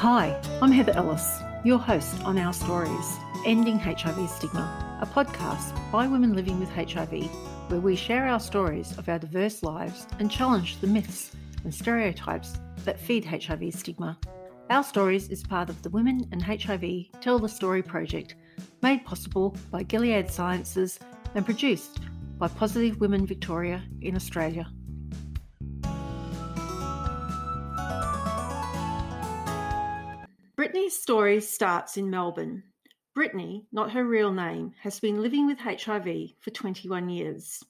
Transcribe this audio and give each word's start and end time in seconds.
Hi, 0.00 0.38
I'm 0.60 0.72
Heather 0.72 0.92
Ellis, 0.92 1.40
your 1.64 1.78
host 1.78 2.22
on 2.22 2.36
Our 2.36 2.52
Stories 2.52 3.16
Ending 3.46 3.78
HIV 3.78 4.28
Stigma, 4.28 4.98
a 5.00 5.06
podcast 5.06 5.72
by 5.90 6.06
women 6.06 6.34
living 6.34 6.60
with 6.60 6.68
HIV, 6.68 7.24
where 7.70 7.80
we 7.80 7.96
share 7.96 8.26
our 8.26 8.38
stories 8.38 8.98
of 8.98 9.08
our 9.08 9.18
diverse 9.18 9.62
lives 9.62 10.06
and 10.18 10.30
challenge 10.30 10.78
the 10.82 10.86
myths 10.86 11.34
and 11.64 11.74
stereotypes 11.74 12.58
that 12.84 13.00
feed 13.00 13.24
HIV 13.24 13.72
stigma. 13.72 14.18
Our 14.68 14.84
Stories 14.84 15.30
is 15.30 15.42
part 15.42 15.70
of 15.70 15.80
the 15.80 15.88
Women 15.88 16.28
and 16.30 16.42
HIV 16.42 17.06
Tell 17.22 17.38
the 17.38 17.48
Story 17.48 17.82
project, 17.82 18.34
made 18.82 19.02
possible 19.06 19.56
by 19.70 19.82
Gilead 19.82 20.30
Sciences 20.30 20.98
and 21.34 21.42
produced 21.46 22.00
by 22.36 22.48
Positive 22.48 23.00
Women 23.00 23.24
Victoria 23.24 23.82
in 24.02 24.14
Australia. 24.14 24.68
Brittany's 30.86 31.02
story 31.02 31.40
starts 31.40 31.96
in 31.96 32.10
Melbourne. 32.10 32.62
Brittany, 33.12 33.66
not 33.72 33.90
her 33.90 34.04
real 34.04 34.32
name, 34.32 34.72
has 34.82 35.00
been 35.00 35.20
living 35.20 35.44
with 35.44 35.58
HIV 35.58 36.06
for 36.38 36.50
21 36.50 37.08
years. 37.08 37.64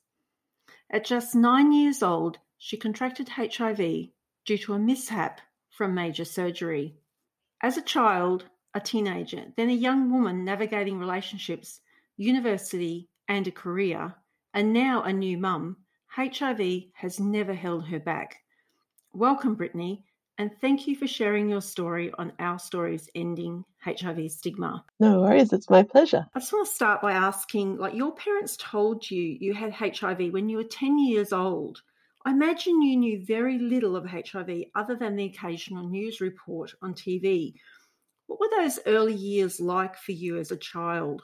At 0.90 1.06
just 1.06 1.34
nine 1.34 1.72
years 1.72 2.02
old, 2.02 2.36
she 2.58 2.76
contracted 2.76 3.30
HIV 3.30 3.78
due 4.44 4.58
to 4.58 4.74
a 4.74 4.78
mishap 4.78 5.40
from 5.70 5.94
major 5.94 6.26
surgery. 6.26 6.98
As 7.62 7.78
a 7.78 7.82
child, 7.82 8.44
a 8.74 8.80
teenager, 8.80 9.46
then 9.56 9.70
a 9.70 9.72
young 9.72 10.12
woman 10.12 10.44
navigating 10.44 10.98
relationships, 10.98 11.80
university, 12.18 13.08
and 13.26 13.48
a 13.48 13.50
career, 13.50 14.14
and 14.52 14.74
now 14.74 15.02
a 15.02 15.12
new 15.14 15.38
mum, 15.38 15.78
HIV 16.08 16.60
has 16.92 17.18
never 17.18 17.54
held 17.54 17.86
her 17.86 17.98
back. 17.98 18.42
Welcome, 19.14 19.54
Brittany, 19.54 20.04
and 20.38 20.50
thank 20.60 20.86
you 20.86 20.96
for 20.96 21.06
sharing 21.06 21.48
your 21.48 21.62
story 21.62 22.12
on 22.18 22.32
Our 22.38 22.58
Stories 22.58 23.08
Ending 23.14 23.64
HIV 23.80 24.30
Stigma. 24.30 24.84
No 25.00 25.20
worries, 25.20 25.52
it's 25.52 25.70
my 25.70 25.82
pleasure. 25.82 26.26
I 26.34 26.40
just 26.40 26.52
want 26.52 26.68
to 26.68 26.74
start 26.74 27.00
by 27.00 27.12
asking 27.12 27.78
like, 27.78 27.94
your 27.94 28.14
parents 28.14 28.56
told 28.58 29.10
you 29.10 29.36
you 29.40 29.54
had 29.54 29.72
HIV 29.72 30.32
when 30.32 30.48
you 30.48 30.58
were 30.58 30.64
10 30.64 30.98
years 30.98 31.32
old. 31.32 31.80
I 32.26 32.32
imagine 32.32 32.82
you 32.82 32.96
knew 32.96 33.24
very 33.24 33.58
little 33.58 33.96
of 33.96 34.04
HIV 34.04 34.64
other 34.74 34.96
than 34.96 35.16
the 35.16 35.26
occasional 35.26 35.88
news 35.88 36.20
report 36.20 36.74
on 36.82 36.92
TV. 36.92 37.54
What 38.26 38.40
were 38.40 38.50
those 38.50 38.80
early 38.84 39.14
years 39.14 39.60
like 39.60 39.96
for 39.96 40.12
you 40.12 40.36
as 40.36 40.50
a 40.50 40.56
child? 40.56 41.22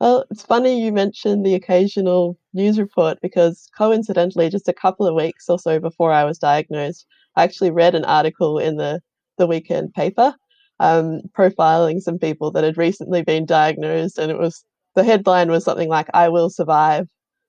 Well, 0.00 0.24
it's 0.30 0.44
funny 0.44 0.82
you 0.82 0.92
mentioned 0.92 1.44
the 1.44 1.56
occasional 1.56 2.38
news 2.54 2.78
report 2.78 3.18
because 3.20 3.68
coincidentally, 3.76 4.48
just 4.48 4.68
a 4.68 4.72
couple 4.72 5.06
of 5.06 5.14
weeks 5.14 5.50
or 5.50 5.58
so 5.58 5.78
before 5.78 6.10
I 6.10 6.24
was 6.24 6.38
diagnosed, 6.38 7.06
I 7.40 7.44
actually 7.44 7.70
read 7.70 7.94
an 7.94 8.04
article 8.04 8.58
in 8.58 8.76
the, 8.76 9.00
the 9.38 9.46
weekend 9.46 9.94
paper 9.94 10.34
um, 10.78 11.20
profiling 11.38 12.00
some 12.00 12.18
people 12.18 12.50
that 12.52 12.64
had 12.64 12.76
recently 12.76 13.22
been 13.22 13.46
diagnosed, 13.46 14.18
and 14.18 14.30
it 14.30 14.38
was 14.38 14.64
the 14.94 15.04
headline 15.04 15.50
was 15.50 15.64
something 15.64 15.88
like 15.88 16.08
"I 16.14 16.28
will 16.28 16.50
survive," 16.50 17.06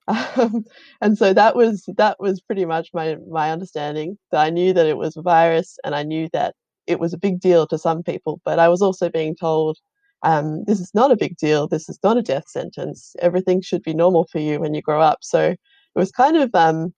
um, 0.07 0.63
and 1.01 1.17
so 1.17 1.33
that 1.33 1.55
was 1.55 1.83
that 1.97 2.17
was 2.19 2.41
pretty 2.41 2.65
much 2.65 2.89
my 2.93 3.17
my 3.29 3.51
understanding. 3.51 4.17
That 4.31 4.41
I 4.45 4.49
knew 4.49 4.73
that 4.73 4.85
it 4.85 4.97
was 4.97 5.17
a 5.17 5.21
virus, 5.21 5.77
and 5.83 5.95
I 5.95 6.03
knew 6.03 6.29
that 6.33 6.55
it 6.87 6.99
was 6.99 7.13
a 7.13 7.17
big 7.17 7.39
deal 7.41 7.67
to 7.67 7.77
some 7.77 8.03
people, 8.03 8.41
but 8.45 8.59
I 8.59 8.69
was 8.69 8.81
also 8.81 9.09
being 9.09 9.35
told 9.35 9.77
um, 10.23 10.63
this 10.65 10.79
is 10.79 10.91
not 10.93 11.11
a 11.11 11.17
big 11.17 11.37
deal. 11.37 11.67
This 11.67 11.89
is 11.89 11.99
not 12.03 12.17
a 12.17 12.21
death 12.21 12.47
sentence. 12.47 13.15
Everything 13.19 13.61
should 13.61 13.83
be 13.83 13.93
normal 13.93 14.27
for 14.31 14.39
you 14.39 14.59
when 14.59 14.73
you 14.73 14.81
grow 14.81 15.01
up. 15.01 15.19
So 15.21 15.51
it 15.51 15.57
was 15.95 16.11
kind 16.11 16.37
of 16.37 16.49
um, 16.55 16.93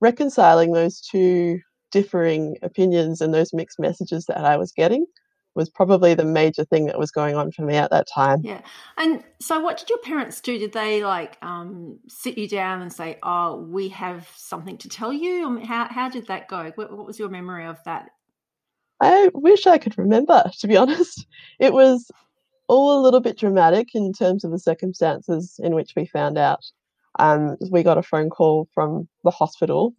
reconciling 0.00 0.72
those 0.72 1.00
two 1.00 1.60
differing 1.92 2.56
opinions 2.62 3.20
and 3.20 3.32
those 3.32 3.52
mixed 3.52 3.78
messages 3.78 4.26
that 4.26 4.38
I 4.38 4.56
was 4.56 4.72
getting 4.72 5.06
was 5.54 5.68
probably 5.68 6.14
the 6.14 6.24
major 6.24 6.64
thing 6.64 6.86
that 6.86 6.98
was 6.98 7.10
going 7.10 7.36
on 7.36 7.52
for 7.52 7.62
me 7.62 7.76
at 7.76 7.90
that 7.90 8.08
time. 8.08 8.40
Yeah. 8.42 8.62
And 8.96 9.22
so 9.40 9.60
what 9.60 9.76
did 9.76 9.90
your 9.90 9.98
parents 9.98 10.40
do? 10.40 10.58
Did 10.58 10.72
they 10.72 11.04
like 11.04 11.36
um, 11.42 11.98
sit 12.08 12.38
you 12.38 12.48
down 12.48 12.80
and 12.80 12.92
say, 12.92 13.18
oh, 13.22 13.56
we 13.56 13.88
have 13.90 14.30
something 14.34 14.78
to 14.78 14.88
tell 14.88 15.12
you? 15.12 15.46
I 15.46 15.50
mean, 15.50 15.64
how, 15.64 15.88
how 15.90 16.08
did 16.08 16.26
that 16.28 16.48
go? 16.48 16.72
What, 16.74 16.96
what 16.96 17.06
was 17.06 17.18
your 17.18 17.28
memory 17.28 17.66
of 17.66 17.78
that? 17.84 18.10
I 19.00 19.30
wish 19.34 19.66
I 19.66 19.78
could 19.78 19.98
remember, 19.98 20.42
to 20.60 20.68
be 20.68 20.76
honest. 20.76 21.26
It 21.58 21.72
was 21.72 22.10
all 22.68 22.98
a 22.98 23.02
little 23.02 23.20
bit 23.20 23.38
dramatic 23.38 23.94
in 23.94 24.12
terms 24.12 24.44
of 24.44 24.50
the 24.50 24.58
circumstances 24.58 25.60
in 25.62 25.74
which 25.74 25.92
we 25.94 26.06
found 26.06 26.38
out. 26.38 26.64
Um, 27.18 27.58
we 27.70 27.82
got 27.82 27.98
a 27.98 28.02
phone 28.02 28.30
call 28.30 28.68
from 28.72 29.06
the 29.22 29.30
hospital. 29.30 29.94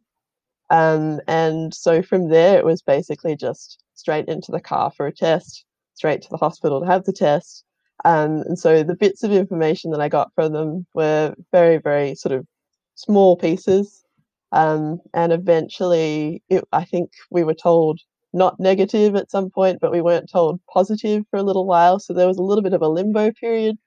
Um, 0.73 1.21
and 1.27 1.71
so 1.71 2.01
from 2.01 2.29
there, 2.29 2.57
it 2.57 2.65
was 2.65 2.81
basically 2.81 3.35
just 3.35 3.83
straight 3.93 4.27
into 4.27 4.51
the 4.51 4.59
car 4.59 4.89
for 4.89 5.05
a 5.05 5.13
test, 5.13 5.65
straight 5.93 6.23
to 6.23 6.29
the 6.31 6.37
hospital 6.37 6.81
to 6.81 6.87
have 6.87 7.03
the 7.03 7.13
test. 7.13 7.63
Um, 8.05 8.41
and 8.47 8.57
so 8.57 8.81
the 8.81 8.95
bits 8.95 9.23
of 9.23 9.31
information 9.31 9.91
that 9.91 10.01
I 10.01 10.09
got 10.09 10.33
from 10.33 10.51
them 10.51 10.87
were 10.95 11.35
very, 11.51 11.77
very 11.77 12.15
sort 12.15 12.33
of 12.33 12.47
small 12.95 13.37
pieces. 13.37 14.03
Um, 14.51 14.99
and 15.13 15.31
eventually, 15.31 16.41
it, 16.49 16.63
I 16.71 16.85
think 16.85 17.11
we 17.29 17.43
were 17.43 17.53
told 17.53 17.99
not 18.33 18.59
negative 18.59 19.15
at 19.15 19.29
some 19.29 19.51
point, 19.51 19.77
but 19.79 19.91
we 19.91 20.01
weren't 20.01 20.31
told 20.31 20.59
positive 20.73 21.23
for 21.29 21.37
a 21.37 21.43
little 21.43 21.67
while. 21.67 21.99
So 21.99 22.13
there 22.13 22.27
was 22.27 22.39
a 22.39 22.43
little 22.43 22.63
bit 22.63 22.73
of 22.73 22.81
a 22.81 22.87
limbo 22.87 23.31
period 23.31 23.77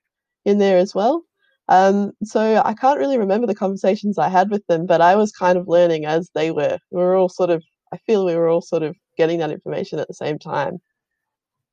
in 0.45 0.59
there 0.59 0.79
as 0.79 0.95
well. 0.95 1.25
Um, 1.69 2.13
so 2.23 2.63
I 2.65 2.75
can't 2.75 2.99
really 2.99 3.19
remember 3.19 3.47
the 3.47 3.55
conversations 3.55 4.19
I 4.19 4.29
had 4.29 4.51
with 4.51 4.67
them, 4.67 4.87
but 4.87 5.01
I 5.01 5.17
was 5.17 5.33
kind 5.33 5.59
of 5.59 5.69
learning 5.69 6.07
as 6.07 6.31
they 6.35 6.51
were. 6.51 6.79
We 6.91 7.01
were 7.01 7.17
all 7.17 7.29
sort 7.29 7.51
of, 7.51 7.63
I 7.93 7.99
feel 7.99 8.25
we 8.25 8.37
were 8.37 8.49
all 8.49 8.63
sort 8.63 8.83
of 8.83 8.97
getting 9.17 9.39
that 9.41 9.51
information 9.51 9.99
at 9.99 10.09
the 10.09 10.15
same 10.15 10.39
time. 10.39 10.79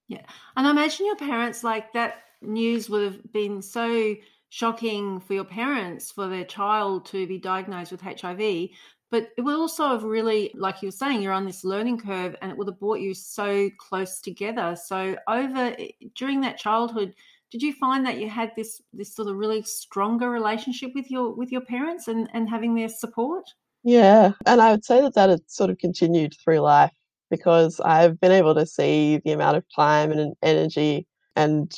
Yeah. 0.08 0.26
And 0.58 0.68
I 0.68 0.72
imagine 0.72 1.06
your 1.06 1.16
parents, 1.16 1.64
like 1.64 1.94
that 1.94 2.24
news 2.42 2.90
would 2.90 3.04
have 3.04 3.34
been 3.34 3.62
so 3.62 4.16
shocking 4.50 5.20
for 5.20 5.34
your 5.34 5.46
parents 5.46 6.12
for 6.12 6.28
their 6.28 6.44
child 6.44 7.06
to 7.08 7.25
be 7.25 7.40
diagnosed 7.40 7.92
with 7.92 8.02
HIV 8.02 8.70
but 9.14 9.30
it 9.38 9.42
would 9.42 9.54
also 9.54 9.90
have 9.90 10.04
really, 10.04 10.50
like 10.56 10.81
you 10.81 10.88
were 10.88 10.92
saying, 10.92 11.22
you're 11.22 11.34
on 11.34 11.46
this 11.46 11.64
learning 11.64 12.00
curve 12.00 12.36
and 12.42 12.50
it 12.50 12.58
would 12.58 12.66
have 12.66 12.80
brought 12.80 13.00
you 13.00 13.14
so 13.14 13.70
close 13.78 14.20
together. 14.20 14.75
So 14.75 15.16
over 15.28 15.75
eh, 15.78 15.90
during 16.16 16.42
that 16.42 16.58
childhood, 16.58 17.14
did 17.53 17.62
you 17.62 17.72
find 17.72 18.03
that 18.03 18.19
you 18.19 18.28
had 18.28 18.52
this 18.58 18.81
this 18.94 19.16
sort 19.16 19.28
of 19.28 19.36
really 19.38 19.62
stronger 19.62 20.31
relationship 20.31 20.91
with 20.96 21.12
your 21.12 21.36
with 21.36 21.52
your 21.52 21.62
parents 21.62 22.08
and 22.08 22.28
and 22.34 22.50
having 22.50 22.74
their 22.74 22.90
support? 22.90 23.46
Yeah, 23.84 24.31
and 24.47 24.59
I 24.59 24.72
would 24.72 24.84
say 24.84 25.02
that 25.02 25.14
that 25.14 25.30
has 25.30 25.41
sort 25.46 25.69
of 25.69 25.78
continued 25.78 26.34
through 26.44 26.62
life 26.62 26.92
because 27.30 27.80
I've 27.81 28.19
been 28.19 28.31
able 28.31 28.56
to 28.56 28.66
see 28.66 29.22
the 29.24 29.34
amount 29.34 29.58
of 29.58 29.66
time 29.75 30.12
and 30.12 30.34
energy 30.42 31.06
and 31.36 31.72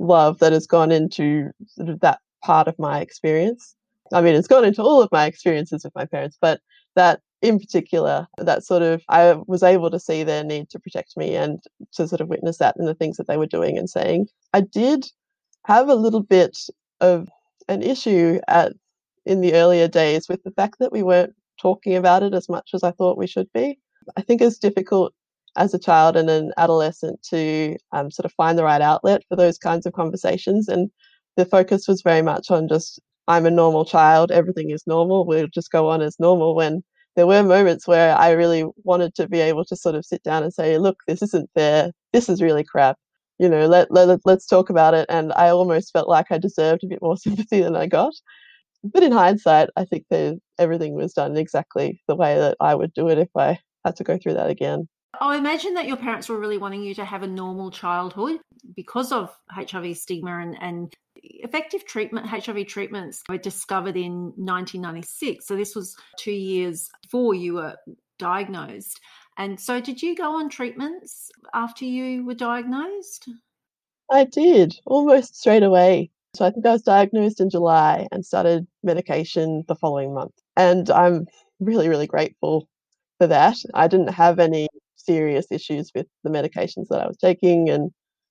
love 0.00 0.40
that 0.40 0.52
has 0.52 0.66
gone 0.66 0.90
into 0.90 1.50
sort 1.68 1.90
of 1.90 2.00
that 2.00 2.18
part 2.42 2.66
of 2.66 2.76
my 2.80 3.00
experience. 3.00 3.76
I 4.12 4.22
mean, 4.22 4.34
it's 4.34 4.48
gone 4.48 4.64
into 4.64 4.82
all 4.82 5.00
of 5.00 5.12
my 5.12 5.26
experiences 5.26 5.84
with 5.84 5.94
my 5.94 6.06
parents, 6.06 6.38
but 6.40 6.60
that 6.96 7.20
in 7.40 7.60
particular, 7.60 8.26
that 8.38 8.64
sort 8.64 8.82
of, 8.82 9.02
I 9.08 9.34
was 9.46 9.62
able 9.62 9.90
to 9.90 10.00
see 10.00 10.24
their 10.24 10.42
need 10.42 10.70
to 10.70 10.80
protect 10.80 11.16
me 11.16 11.36
and 11.36 11.62
to 11.92 12.08
sort 12.08 12.20
of 12.20 12.28
witness 12.28 12.58
that 12.58 12.76
in 12.78 12.84
the 12.84 12.94
things 12.94 13.16
that 13.16 13.28
they 13.28 13.36
were 13.36 13.46
doing 13.46 13.78
and 13.78 13.88
saying. 13.88 14.26
I 14.52 14.62
did 14.62 15.06
have 15.64 15.88
a 15.88 15.94
little 15.94 16.22
bit 16.22 16.58
of 17.00 17.28
an 17.68 17.82
issue 17.82 18.40
at 18.48 18.72
in 19.26 19.40
the 19.40 19.54
earlier 19.54 19.86
days 19.86 20.28
with 20.28 20.42
the 20.42 20.50
fact 20.50 20.76
that 20.80 20.92
we 20.92 21.02
weren't 21.02 21.34
talking 21.60 21.94
about 21.94 22.22
it 22.22 22.34
as 22.34 22.48
much 22.48 22.70
as 22.74 22.82
I 22.82 22.90
thought 22.92 23.18
we 23.18 23.26
should 23.26 23.52
be. 23.52 23.78
I 24.16 24.22
think 24.22 24.40
it's 24.40 24.58
difficult 24.58 25.12
as 25.56 25.74
a 25.74 25.78
child 25.78 26.16
and 26.16 26.30
an 26.30 26.52
adolescent 26.56 27.22
to 27.30 27.76
um, 27.92 28.10
sort 28.10 28.24
of 28.24 28.32
find 28.32 28.58
the 28.58 28.64
right 28.64 28.80
outlet 28.80 29.22
for 29.28 29.36
those 29.36 29.58
kinds 29.58 29.84
of 29.84 29.92
conversations. 29.92 30.68
And 30.68 30.90
the 31.36 31.44
focus 31.44 31.86
was 31.86 32.02
very 32.02 32.22
much 32.22 32.50
on 32.50 32.68
just 32.68 33.00
I'm 33.28 33.46
a 33.46 33.50
normal 33.50 33.84
child, 33.84 34.32
everything 34.32 34.70
is 34.70 34.86
normal, 34.86 35.24
we'll 35.24 35.46
just 35.48 35.70
go 35.70 35.88
on 35.88 36.02
as 36.02 36.18
normal. 36.18 36.56
When 36.56 36.82
there 37.16 37.26
were 37.26 37.42
moments 37.42 37.86
where 37.86 38.16
I 38.16 38.30
really 38.30 38.64
wanted 38.84 39.14
to 39.16 39.28
be 39.28 39.40
able 39.40 39.64
to 39.66 39.76
sort 39.76 39.94
of 39.94 40.04
sit 40.04 40.22
down 40.22 40.42
and 40.42 40.52
say, 40.52 40.78
look, 40.78 40.98
this 41.06 41.22
isn't 41.22 41.50
fair, 41.54 41.92
this 42.12 42.28
is 42.28 42.42
really 42.42 42.64
crap. 42.64 42.98
You 43.40 43.48
know, 43.48 43.66
let, 43.66 43.90
let, 43.90 44.20
let's 44.26 44.46
talk 44.46 44.68
about 44.68 44.92
it. 44.92 45.06
And 45.08 45.32
I 45.32 45.48
almost 45.48 45.94
felt 45.94 46.08
like 46.08 46.26
I 46.30 46.36
deserved 46.36 46.84
a 46.84 46.88
bit 46.88 47.00
more 47.00 47.16
sympathy 47.16 47.62
than 47.62 47.74
I 47.74 47.86
got. 47.86 48.12
But 48.84 49.02
in 49.02 49.12
hindsight, 49.12 49.70
I 49.76 49.86
think 49.86 50.04
that 50.10 50.38
everything 50.58 50.94
was 50.94 51.14
done 51.14 51.36
exactly 51.38 52.02
the 52.06 52.16
way 52.16 52.38
that 52.38 52.58
I 52.60 52.74
would 52.74 52.92
do 52.92 53.08
it 53.08 53.18
if 53.18 53.30
I 53.34 53.58
had 53.84 53.96
to 53.96 54.04
go 54.04 54.18
through 54.18 54.34
that 54.34 54.50
again. 54.50 54.88
I 55.18 55.36
imagine 55.36 55.74
that 55.74 55.88
your 55.88 55.96
parents 55.96 56.28
were 56.28 56.38
really 56.38 56.58
wanting 56.58 56.82
you 56.82 56.94
to 56.96 57.04
have 57.04 57.22
a 57.22 57.26
normal 57.26 57.70
childhood 57.70 58.40
because 58.76 59.10
of 59.10 59.34
HIV 59.50 59.96
stigma 59.96 60.38
and, 60.38 60.56
and 60.60 60.94
effective 61.16 61.86
treatment, 61.86 62.26
HIV 62.26 62.66
treatments 62.66 63.22
were 63.28 63.38
discovered 63.38 63.96
in 63.96 64.32
1996. 64.36 65.46
So 65.46 65.56
this 65.56 65.74
was 65.74 65.96
two 66.18 66.30
years 66.32 66.90
before 67.02 67.34
you 67.34 67.54
were 67.54 67.76
diagnosed. 68.18 69.00
And 69.40 69.58
so, 69.58 69.80
did 69.80 70.02
you 70.02 70.14
go 70.14 70.36
on 70.36 70.50
treatments 70.50 71.30
after 71.54 71.86
you 71.86 72.26
were 72.26 72.34
diagnosed? 72.34 73.26
I 74.10 74.24
did 74.24 74.78
almost 74.84 75.40
straight 75.40 75.62
away. 75.62 76.10
So, 76.36 76.44
I 76.44 76.50
think 76.50 76.66
I 76.66 76.72
was 76.72 76.82
diagnosed 76.82 77.40
in 77.40 77.48
July 77.48 78.06
and 78.12 78.26
started 78.26 78.66
medication 78.82 79.64
the 79.66 79.76
following 79.76 80.12
month. 80.12 80.34
And 80.58 80.90
I'm 80.90 81.26
really, 81.58 81.88
really 81.88 82.06
grateful 82.06 82.68
for 83.16 83.26
that. 83.28 83.56
I 83.72 83.88
didn't 83.88 84.12
have 84.12 84.40
any 84.40 84.68
serious 84.96 85.46
issues 85.50 85.90
with 85.94 86.06
the 86.22 86.28
medications 86.28 86.88
that 86.88 87.00
I 87.00 87.06
was 87.06 87.16
taking, 87.16 87.70
and 87.70 87.90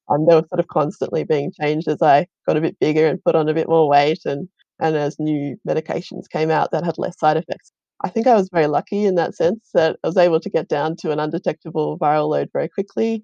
um, 0.09 0.27
they 0.27 0.35
were 0.35 0.45
sort 0.47 0.59
of 0.59 0.67
constantly 0.67 1.23
being 1.23 1.51
changed 1.59 1.87
as 1.87 2.03
I 2.03 2.27
got 2.45 2.55
a 2.55 2.61
bit 2.61 2.77
bigger 2.79 3.07
and 3.07 3.23
put 3.23 3.33
on 3.35 3.49
a 3.49 3.55
bit 3.55 3.67
more 3.67 3.89
weight, 3.89 4.25
and 4.25 4.47
and 4.79 4.95
as 4.95 5.17
new 5.17 5.57
medications 5.67 6.29
came 6.29 6.51
out 6.51 6.69
that 6.69 6.85
had 6.85 6.99
less 6.99 7.17
side 7.17 7.37
effects. 7.37 7.71
I 8.01 8.09
think 8.09 8.27
I 8.27 8.35
was 8.35 8.49
very 8.49 8.67
lucky 8.67 9.05
in 9.05 9.15
that 9.15 9.35
sense 9.35 9.69
that 9.73 9.97
I 10.03 10.07
was 10.07 10.17
able 10.17 10.39
to 10.39 10.49
get 10.49 10.69
down 10.69 10.95
to 10.97 11.11
an 11.11 11.19
undetectable 11.19 11.97
viral 11.97 12.29
load 12.29 12.49
very 12.53 12.69
quickly. 12.69 13.23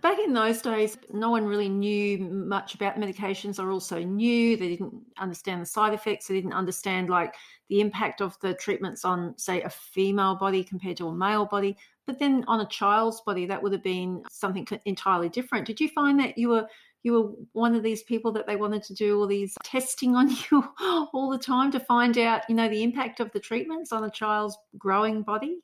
Back 0.00 0.18
in 0.18 0.34
those 0.34 0.60
days, 0.60 0.98
no 1.12 1.30
one 1.30 1.46
really 1.46 1.68
knew 1.68 2.18
much 2.18 2.74
about 2.74 2.96
medications. 2.96 3.56
They 3.56 3.64
were 3.64 3.70
also 3.70 4.00
new. 4.00 4.56
They 4.56 4.68
didn't 4.68 4.94
understand 5.18 5.62
the 5.62 5.66
side 5.66 5.94
effects. 5.94 6.26
They 6.26 6.34
didn't 6.34 6.52
understand 6.52 7.08
like 7.08 7.34
the 7.70 7.80
impact 7.80 8.20
of 8.20 8.38
the 8.40 8.52
treatments 8.52 9.06
on, 9.06 9.36
say, 9.38 9.62
a 9.62 9.70
female 9.70 10.34
body 10.34 10.62
compared 10.62 10.98
to 10.98 11.08
a 11.08 11.14
male 11.14 11.46
body. 11.46 11.76
But 12.06 12.18
then 12.18 12.44
on 12.48 12.60
a 12.60 12.66
child's 12.66 13.22
body, 13.22 13.46
that 13.46 13.62
would 13.62 13.72
have 13.72 13.82
been 13.82 14.22
something 14.30 14.66
entirely 14.84 15.30
different. 15.30 15.66
Did 15.66 15.80
you 15.80 15.88
find 15.88 16.20
that 16.20 16.36
you 16.36 16.50
were 16.50 16.68
you 17.04 17.12
were 17.12 17.30
one 17.52 17.74
of 17.74 17.82
these 17.82 18.02
people 18.02 18.32
that 18.32 18.46
they 18.46 18.56
wanted 18.56 18.82
to 18.82 18.94
do 18.94 19.20
all 19.20 19.26
these 19.26 19.54
testing 19.62 20.16
on 20.16 20.30
you 20.50 20.64
all 20.80 21.30
the 21.30 21.38
time 21.38 21.70
to 21.70 21.78
find 21.78 22.18
out, 22.18 22.42
you 22.48 22.54
know, 22.54 22.68
the 22.68 22.82
impact 22.82 23.20
of 23.20 23.30
the 23.32 23.40
treatments 23.40 23.92
on 23.92 24.02
a 24.02 24.10
child's 24.10 24.56
growing 24.76 25.22
body? 25.22 25.60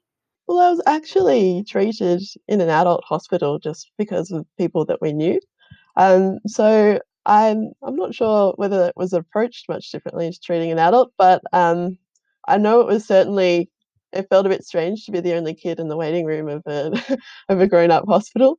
Well, 0.47 0.59
I 0.59 0.71
was 0.71 0.83
actually 0.87 1.65
treated 1.67 2.23
in 2.47 2.61
an 2.61 2.69
adult 2.69 3.05
hospital 3.05 3.59
just 3.59 3.91
because 3.97 4.31
of 4.31 4.47
people 4.59 4.85
that 4.85 5.01
we 5.01 5.13
knew. 5.13 5.41
Um, 5.97 6.39
so 6.47 7.01
I'm 7.25 7.73
I'm 7.83 7.97
not 7.97 8.15
sure 8.15 8.53
whether 8.57 8.87
it 8.87 8.97
was 8.97 9.13
approached 9.13 9.69
much 9.69 9.91
differently 9.91 10.31
to 10.31 10.41
treating 10.41 10.71
an 10.71 10.79
adult, 10.79 11.13
but 11.17 11.43
um, 11.53 11.97
I 12.49 12.59
know 12.59 12.81
it 12.81 12.87
was 12.87 13.07
certainly 13.07 13.71
it 14.13 14.27
felt 14.29 14.47
a 14.47 14.51
bit 14.51 14.65
strange 14.65 15.07
to 15.07 15.13
be 15.13 15.21
the 15.21 15.35
only 15.35 15.55
kid 15.55 15.79
in 15.79 15.89
the 15.89 15.97
waiting 15.97 16.27
room 16.27 16.49
of 16.49 16.63
a 16.67 17.19
of 17.49 17.61
a 17.61 17.67
grown 17.67 17.91
up 17.91 18.05
hospital. 18.07 18.59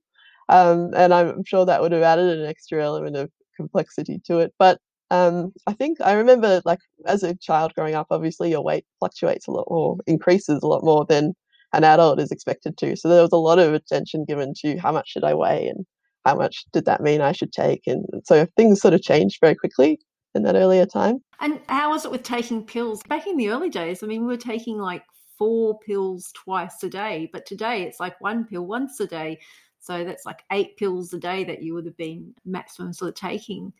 Um, 0.51 0.92
and 0.95 1.13
I'm 1.13 1.44
sure 1.45 1.65
that 1.65 1.81
would 1.81 1.94
have 1.94 2.03
added 2.03 2.38
an 2.38 2.45
extra 2.45 2.83
element 2.83 3.15
of 3.15 3.31
complexity 3.56 4.21
to 4.25 4.39
it. 4.39 4.53
But 4.59 4.80
um, 5.09 5.53
I 5.65 5.74
think 5.74 6.00
I 6.01 6.13
remember, 6.13 6.62
like, 6.65 6.80
as 7.06 7.24
a 7.24 7.36
child 7.36 7.74
growing 7.74 7.95
up, 7.95 8.07
obviously 8.12 8.51
your 8.51 8.63
weight 8.63 8.86
fluctuates 9.00 9.48
a 9.48 9.51
lot 9.51 9.65
or 9.68 9.98
increases 10.07 10.62
a 10.62 10.68
lot 10.68 10.83
more 10.83 11.06
than 11.07 11.33
an 11.74 11.83
adult 11.86 12.19
is 12.19 12.31
expected 12.31 12.77
to. 12.77 12.95
So 12.95 13.07
there 13.07 13.21
was 13.21 13.31
a 13.31 13.38
lot 13.38 13.59
of 13.59 13.74
attention 13.74 14.25
given 14.27 14.53
to 14.62 14.77
how 14.77 14.92
much 14.92 15.09
should 15.09 15.24
I 15.24 15.33
weigh 15.33 15.68
and 15.68 15.86
how 16.25 16.36
much 16.36 16.65
did 16.74 16.86
that 16.86 17.01
mean 17.01 17.21
I 17.21 17.31
should 17.31 17.53
take. 17.53 17.88
And 17.88 18.06
so 18.25 18.45
things 18.57 18.81
sort 18.81 18.94
of 18.94 19.01
changed 19.01 19.39
very 19.42 19.56
quickly 19.56 20.00
in 20.36 20.44
that 20.44 20.56
earlier 20.56 20.86
time. 20.86 21.19
And 21.39 21.62
how 21.68 21.92
was 21.92 22.06
it 22.06 22.12
with 22.12 22.24
taking 22.24 22.65
pills? 22.65 23.01
Back 23.03 23.25
in 23.25 23.38
the 23.38 23.50
early 23.50 23.69
days, 23.69 24.03
I 24.03 24.07
mean, 24.07 24.21
we 24.21 24.27
were 24.27 24.38
taking 24.38 24.77
like 24.77 25.03
four 25.38 25.80
pills 25.80 26.31
twice 26.36 26.83
a 26.83 26.89
day, 26.89 27.30
but 27.33 27.45
today 27.45 27.83
it's 27.83 28.00
like 28.00 28.19
one 28.21 28.45
pill 28.45 28.65
once 28.65 29.00
a 29.00 29.07
day. 29.07 29.39
So 29.81 30.04
that's 30.04 30.25
like 30.25 30.44
eight 30.51 30.78
pills 30.78 31.12
a 31.13 31.19
day 31.19 31.44
that 31.44 31.62
you 31.62 31.74
would 31.74 31.86
have 31.86 31.98
been 31.98 32.33
maximum 32.45 32.94
sort 32.94 33.10
of 33.10 33.16
taking. 33.16 33.74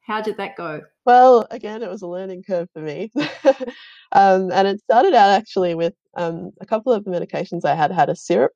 How 0.00 0.20
did 0.20 0.36
that 0.36 0.56
go? 0.56 0.82
Well, 1.04 1.46
again, 1.50 1.82
it 1.82 1.90
was 1.90 2.02
a 2.02 2.06
learning 2.06 2.42
curve 2.42 2.68
for 2.72 2.80
me. 2.80 3.10
um, 4.12 4.52
and 4.52 4.68
it 4.68 4.80
started 4.80 5.14
out 5.14 5.30
actually 5.30 5.74
with 5.74 5.94
um, 6.16 6.50
a 6.60 6.66
couple 6.66 6.92
of 6.92 7.04
the 7.04 7.10
medications 7.10 7.64
I 7.64 7.74
had 7.74 7.90
had 7.90 8.10
a 8.10 8.16
syrup 8.16 8.52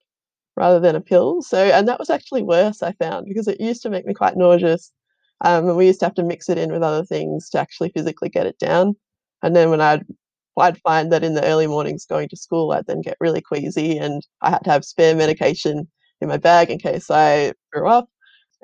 rather 0.57 0.81
than 0.81 0.95
a 0.95 1.01
pill. 1.01 1.43
So, 1.43 1.59
and 1.59 1.89
that 1.89 1.99
was 1.99 2.11
actually 2.11 2.43
worse, 2.43 2.83
I 2.83 2.93
found, 2.93 3.27
because 3.27 3.49
it 3.49 3.61
used 3.61 3.83
to 3.83 3.91
make 3.91 4.07
me 4.07 4.15
quite 4.15 4.37
nauseous. 4.37 4.93
Um, 5.41 5.69
and 5.69 5.77
we 5.77 5.87
used 5.87 6.01
to 6.01 6.07
have 6.07 6.15
to 6.15 6.23
mix 6.23 6.49
it 6.49 6.59
in 6.59 6.71
with 6.71 6.83
other 6.83 7.05
things 7.05 7.49
to 7.51 7.59
actually 7.59 7.91
physically 7.91 8.29
get 8.29 8.47
it 8.47 8.59
down. 8.59 8.97
And 9.43 9.57
then 9.57 9.71
when 9.71 9.81
I'd 9.81 10.05
I'd 10.59 10.79
find 10.79 11.11
that 11.11 11.25
in 11.25 11.33
the 11.35 11.45
early 11.45 11.67
mornings 11.67 12.05
going 12.05 12.29
to 12.29 12.37
school, 12.37 12.73
I'd 12.73 12.87
then 12.87 13.01
get 13.01 13.17
really 13.21 13.41
queasy 13.41 13.97
and 13.97 14.23
I 14.43 14.51
had 14.51 14.65
to 14.65 14.71
have 14.71 14.85
spare 14.85 15.17
medication 15.17 15.89
in 16.23 16.29
my 16.29 16.39
bag 16.39 16.71
in 16.71 16.79
case 16.79 17.11
I 17.11 17.55
threw 17.75 17.89
up. 17.89 18.09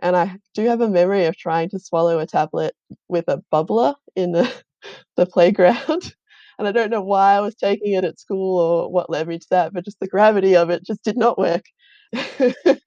And 0.02 0.16
I 0.16 0.38
do 0.54 0.64
have 0.66 0.80
a 0.80 0.88
memory 0.90 1.26
of 1.26 1.36
trying 1.36 1.70
to 1.70 1.78
swallow 1.80 2.18
a 2.20 2.26
tablet 2.26 2.74
with 3.08 3.26
a 3.28 3.42
bubbler 3.52 3.94
in 4.16 4.32
the, 4.32 4.52
the 5.16 5.26
playground. 5.26 6.14
And 6.60 6.68
I 6.68 6.72
don't 6.72 6.90
know 6.90 7.02
why 7.02 7.34
I 7.34 7.40
was 7.40 7.54
taking 7.54 7.94
it 7.94 8.04
at 8.04 8.20
school 8.20 8.58
or 8.60 8.92
what 8.92 9.10
led 9.10 9.28
me 9.28 9.38
to 9.38 9.46
that, 9.50 9.72
but 9.72 9.84
just 9.84 10.00
the 10.00 10.08
gravity 10.08 10.56
of 10.56 10.70
it 10.70 10.84
just 10.84 11.04
did 11.04 11.16
not 11.16 11.38
work. 11.38 11.64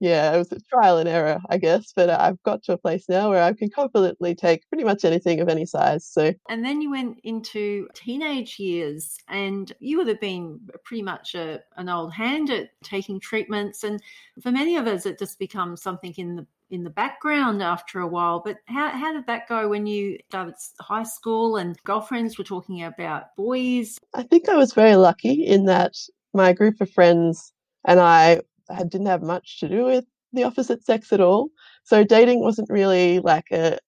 yeah, 0.00 0.32
it 0.32 0.38
was 0.38 0.52
a 0.52 0.60
trial 0.60 0.98
and 0.98 1.08
error, 1.08 1.40
I 1.48 1.58
guess. 1.58 1.92
But 1.94 2.08
uh, 2.08 2.18
I've 2.20 2.42
got 2.44 2.62
to 2.64 2.72
a 2.72 2.78
place 2.78 3.08
now 3.08 3.30
where 3.30 3.42
I 3.42 3.52
can 3.52 3.68
confidently 3.70 4.34
take 4.34 4.68
pretty 4.68 4.84
much 4.84 5.04
anything 5.04 5.40
of 5.40 5.48
any 5.48 5.66
size. 5.66 6.06
So, 6.06 6.32
and 6.48 6.64
then 6.64 6.80
you 6.80 6.90
went 6.90 7.18
into 7.24 7.88
teenage 7.94 8.58
years, 8.58 9.18
and 9.28 9.72
you 9.80 9.96
would 9.98 10.08
have 10.08 10.20
been 10.20 10.60
pretty 10.84 11.02
much 11.02 11.34
a, 11.34 11.60
an 11.76 11.88
old 11.88 12.12
hand 12.12 12.50
at 12.50 12.70
taking 12.82 13.18
treatments. 13.18 13.82
And 13.82 14.00
for 14.40 14.52
many 14.52 14.76
of 14.76 14.86
us, 14.86 15.04
it 15.04 15.18
just 15.18 15.38
becomes 15.38 15.82
something 15.82 16.14
in 16.16 16.36
the 16.36 16.46
in 16.70 16.84
the 16.84 16.90
background 16.90 17.62
after 17.62 17.98
a 17.98 18.06
while. 18.06 18.42
But 18.44 18.58
how, 18.66 18.90
how 18.90 19.12
did 19.14 19.26
that 19.26 19.48
go 19.48 19.68
when 19.68 19.86
you 19.86 20.18
started 20.28 20.54
high 20.80 21.04
school 21.04 21.56
and 21.56 21.82
girlfriends 21.84 22.36
were 22.36 22.44
talking 22.44 22.84
about 22.84 23.34
boys? 23.36 23.98
I 24.14 24.22
think 24.22 24.50
I 24.50 24.56
was 24.56 24.74
very 24.74 24.96
lucky 24.96 25.46
in 25.46 25.64
that 25.64 25.94
my 26.34 26.52
group 26.52 26.80
of 26.80 26.90
friends 26.90 27.54
and 27.86 27.98
I 27.98 28.42
had, 28.70 28.90
didn't 28.90 29.06
have 29.06 29.22
much 29.22 29.60
to 29.60 29.68
do 29.68 29.84
with 29.84 30.04
the 30.32 30.44
opposite 30.44 30.84
sex 30.84 31.12
at 31.12 31.20
all. 31.20 31.50
So 31.84 32.04
dating 32.04 32.40
wasn't 32.40 32.70
really 32.70 33.20
like 33.20 33.46
a 33.52 33.78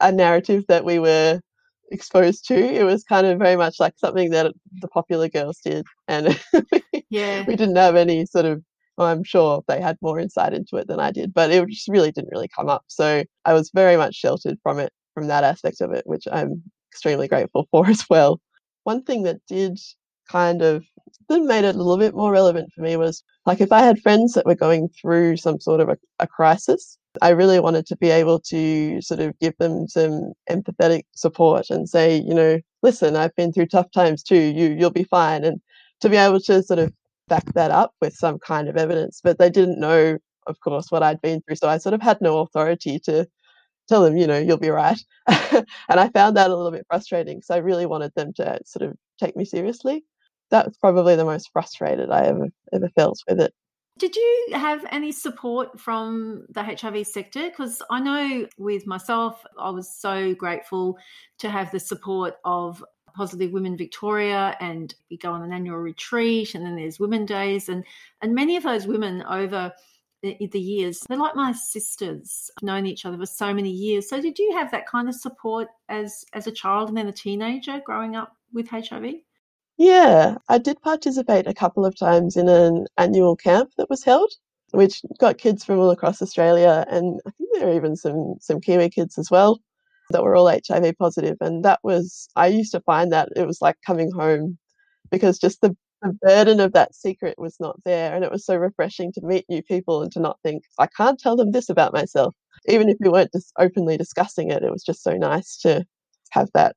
a 0.00 0.12
narrative 0.12 0.64
that 0.68 0.84
we 0.84 0.98
were 0.98 1.40
exposed 1.90 2.46
to. 2.48 2.54
It 2.54 2.84
was 2.84 3.04
kind 3.04 3.26
of 3.26 3.38
very 3.38 3.56
much 3.56 3.80
like 3.80 3.94
something 3.98 4.30
that 4.30 4.52
the 4.80 4.88
popular 4.88 5.28
girls 5.28 5.58
did, 5.64 5.86
and 6.06 6.38
yeah, 7.10 7.44
we 7.46 7.56
didn't 7.56 7.76
have 7.76 7.96
any 7.96 8.26
sort 8.26 8.44
of. 8.46 8.62
Well, 8.96 9.06
I'm 9.06 9.22
sure 9.22 9.62
they 9.68 9.80
had 9.80 9.96
more 10.02 10.18
insight 10.18 10.54
into 10.54 10.76
it 10.76 10.88
than 10.88 10.98
I 10.98 11.12
did, 11.12 11.32
but 11.32 11.52
it 11.52 11.68
just 11.68 11.86
really 11.86 12.10
didn't 12.10 12.32
really 12.32 12.48
come 12.48 12.68
up. 12.68 12.82
So 12.88 13.22
I 13.44 13.54
was 13.54 13.70
very 13.72 13.96
much 13.96 14.16
sheltered 14.16 14.58
from 14.62 14.80
it, 14.80 14.92
from 15.14 15.28
that 15.28 15.44
aspect 15.44 15.80
of 15.80 15.92
it, 15.92 16.02
which 16.04 16.26
I'm 16.32 16.64
extremely 16.90 17.28
grateful 17.28 17.68
for 17.70 17.86
as 17.86 18.04
well. 18.10 18.40
One 18.84 19.04
thing 19.04 19.22
that 19.22 19.40
did 19.46 19.78
kind 20.28 20.62
of 20.62 20.84
that 21.28 21.42
made 21.42 21.64
it 21.64 21.74
a 21.74 21.78
little 21.78 21.98
bit 21.98 22.14
more 22.14 22.32
relevant 22.32 22.72
for 22.72 22.82
me 22.82 22.96
was 22.96 23.22
like 23.46 23.60
if 23.60 23.72
I 23.72 23.80
had 23.80 24.00
friends 24.00 24.34
that 24.34 24.46
were 24.46 24.54
going 24.54 24.88
through 24.88 25.36
some 25.36 25.60
sort 25.60 25.80
of 25.80 25.88
a, 25.88 25.98
a 26.18 26.26
crisis, 26.26 26.98
I 27.22 27.30
really 27.30 27.60
wanted 27.60 27.86
to 27.86 27.96
be 27.96 28.10
able 28.10 28.40
to 28.40 29.00
sort 29.00 29.20
of 29.20 29.38
give 29.38 29.56
them 29.58 29.88
some 29.88 30.32
empathetic 30.50 31.04
support 31.14 31.70
and 31.70 31.88
say, 31.88 32.16
you 32.16 32.34
know, 32.34 32.60
listen, 32.82 33.16
I've 33.16 33.34
been 33.36 33.52
through 33.52 33.66
tough 33.66 33.90
times 33.92 34.22
too. 34.22 34.36
You 34.36 34.76
you'll 34.78 34.90
be 34.90 35.04
fine, 35.04 35.44
and 35.44 35.60
to 36.00 36.08
be 36.08 36.16
able 36.16 36.40
to 36.40 36.62
sort 36.62 36.78
of 36.78 36.92
back 37.28 37.44
that 37.54 37.70
up 37.70 37.92
with 38.00 38.14
some 38.14 38.38
kind 38.38 38.68
of 38.68 38.76
evidence. 38.76 39.20
But 39.22 39.38
they 39.38 39.50
didn't 39.50 39.80
know, 39.80 40.18
of 40.46 40.60
course, 40.60 40.90
what 40.90 41.02
I'd 41.02 41.20
been 41.20 41.40
through, 41.42 41.56
so 41.56 41.68
I 41.68 41.78
sort 41.78 41.94
of 41.94 42.02
had 42.02 42.20
no 42.20 42.38
authority 42.40 42.98
to 43.00 43.26
tell 43.88 44.02
them, 44.02 44.16
you 44.16 44.26
know, 44.26 44.38
you'll 44.38 44.58
be 44.58 44.70
right. 44.70 44.98
and 45.26 45.66
I 45.88 46.08
found 46.10 46.36
that 46.36 46.50
a 46.50 46.56
little 46.56 46.70
bit 46.70 46.86
frustrating 46.88 47.38
because 47.38 47.50
I 47.50 47.58
really 47.58 47.86
wanted 47.86 48.12
them 48.14 48.32
to 48.34 48.60
sort 48.64 48.88
of 48.88 48.96
take 49.18 49.36
me 49.36 49.44
seriously 49.44 50.04
that's 50.50 50.76
probably 50.78 51.16
the 51.16 51.24
most 51.24 51.50
frustrated 51.52 52.10
I 52.10 52.24
ever 52.26 52.48
ever 52.72 52.88
felt 52.90 53.20
with 53.28 53.40
it. 53.40 53.52
Did 53.98 54.14
you 54.14 54.48
have 54.52 54.86
any 54.92 55.10
support 55.10 55.80
from 55.80 56.46
the 56.50 56.62
HIV 56.62 57.06
sector? 57.06 57.48
Because 57.50 57.82
I 57.90 57.98
know 57.98 58.46
with 58.56 58.86
myself, 58.86 59.44
I 59.58 59.70
was 59.70 59.92
so 59.92 60.34
grateful 60.34 60.96
to 61.38 61.50
have 61.50 61.72
the 61.72 61.80
support 61.80 62.36
of 62.44 62.84
Positive 63.16 63.50
Women 63.50 63.76
Victoria, 63.76 64.56
and 64.60 64.94
we 65.10 65.16
go 65.16 65.32
on 65.32 65.42
an 65.42 65.52
annual 65.52 65.78
retreat, 65.78 66.54
and 66.54 66.64
then 66.64 66.76
there's 66.76 67.00
Women 67.00 67.26
Days, 67.26 67.68
and 67.68 67.84
and 68.22 68.34
many 68.34 68.56
of 68.56 68.62
those 68.62 68.86
women 68.86 69.22
over 69.24 69.72
the, 70.22 70.58
years, 70.58 71.04
they're 71.08 71.18
like 71.18 71.36
my 71.36 71.52
sisters, 71.52 72.50
known 72.62 72.86
each 72.86 73.06
other 73.06 73.16
for 73.16 73.26
so 73.26 73.54
many 73.54 73.70
years. 73.70 74.08
So, 74.08 74.20
did 74.20 74.38
you 74.38 74.52
have 74.56 74.70
that 74.70 74.86
kind 74.86 75.08
of 75.08 75.14
support 75.14 75.68
as 75.88 76.24
as 76.32 76.46
a 76.46 76.52
child 76.52 76.88
and 76.88 76.98
then 76.98 77.08
a 77.08 77.12
teenager 77.12 77.80
growing 77.84 78.16
up 78.16 78.36
with 78.52 78.68
HIV? 78.68 79.14
Yeah, 79.78 80.38
I 80.48 80.58
did 80.58 80.80
participate 80.82 81.46
a 81.46 81.54
couple 81.54 81.84
of 81.86 81.96
times 81.96 82.36
in 82.36 82.48
an 82.48 82.86
annual 82.96 83.36
camp 83.36 83.72
that 83.76 83.88
was 83.88 84.02
held, 84.04 84.30
which 84.72 85.02
got 85.18 85.38
kids 85.38 85.64
from 85.64 85.78
all 85.78 85.90
across 85.90 86.20
Australia, 86.20 86.84
and 86.88 87.20
I 87.26 87.30
think 87.30 87.50
there 87.54 87.66
were 87.68 87.74
even 87.76 87.96
some 87.96 88.34
some 88.40 88.60
Kiwi 88.60 88.90
kids 88.90 89.18
as 89.18 89.30
well 89.30 89.60
that 90.10 90.22
were 90.22 90.34
all 90.36 90.48
HIV 90.48 90.92
positive. 90.94 91.36
And 91.40 91.64
that 91.64 91.80
was 91.84 92.28
I 92.36 92.48
used 92.48 92.72
to 92.72 92.80
find 92.80 93.12
that 93.12 93.28
it 93.36 93.46
was 93.46 93.62
like 93.62 93.76
coming 93.86 94.10
home 94.10 94.58
because 95.12 95.38
just 95.38 95.60
the, 95.62 95.76
the 96.02 96.12
burden 96.22 96.60
of 96.60 96.72
that 96.74 96.94
secret 96.94 97.36
was 97.38 97.56
not 97.60 97.76
there, 97.84 98.14
and 98.16 98.24
it 98.24 98.32
was 98.32 98.46
so 98.46 98.56
refreshing 98.56 99.12
to 99.14 99.22
meet 99.26 99.46
new 99.50 99.62
people 99.62 100.02
and 100.02 100.12
to 100.12 100.20
not 100.20 100.40
think 100.44 100.64
I 100.78 100.86
can't 100.88 101.20
tell 101.20 101.36
them 101.36 101.52
this 101.52 101.68
about 101.70 101.92
myself, 101.94 102.34
even 102.68 102.88
if 102.90 102.96
we 103.00 103.10
weren't 103.10 103.32
just 103.32 103.52
openly 103.58 103.98
discussing 103.98 104.50
it. 104.50 104.62
It 104.64 104.72
was 104.72 104.84
just 104.84 105.02
so 105.04 105.12
nice 105.18 105.58
to 105.62 105.86
have 106.32 106.50
that 106.54 106.76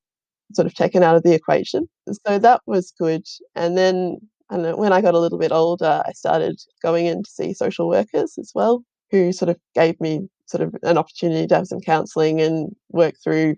sort 0.54 0.66
of 0.66 0.74
taken 0.74 1.04
out 1.04 1.16
of 1.16 1.24
the 1.24 1.34
equation. 1.34 1.88
So 2.26 2.40
that 2.40 2.62
was 2.66 2.94
good. 2.98 3.26
And 3.56 3.78
then 3.78 4.18
and 4.50 4.78
when 4.78 4.92
I 4.92 5.02
got 5.02 5.14
a 5.14 5.20
little 5.20 5.40
bit 5.40 5.54
older, 5.54 6.04
I 6.06 6.12
started 6.12 6.60
going 6.84 7.06
in 7.06 7.24
to 7.24 7.30
see 7.30 7.54
social 7.54 7.88
workers 7.88 8.34
as 8.38 8.52
well, 8.54 8.84
who 9.10 9.32
sort 9.32 9.50
of 9.50 9.58
gave 9.74 10.00
me 10.02 10.28
sort 10.46 10.62
of 10.62 10.76
an 10.84 10.98
opportunity 10.98 11.48
to 11.48 11.56
have 11.56 11.68
some 11.68 11.80
counselling 11.80 12.42
and 12.42 12.76
work 12.90 13.16
through 13.24 13.56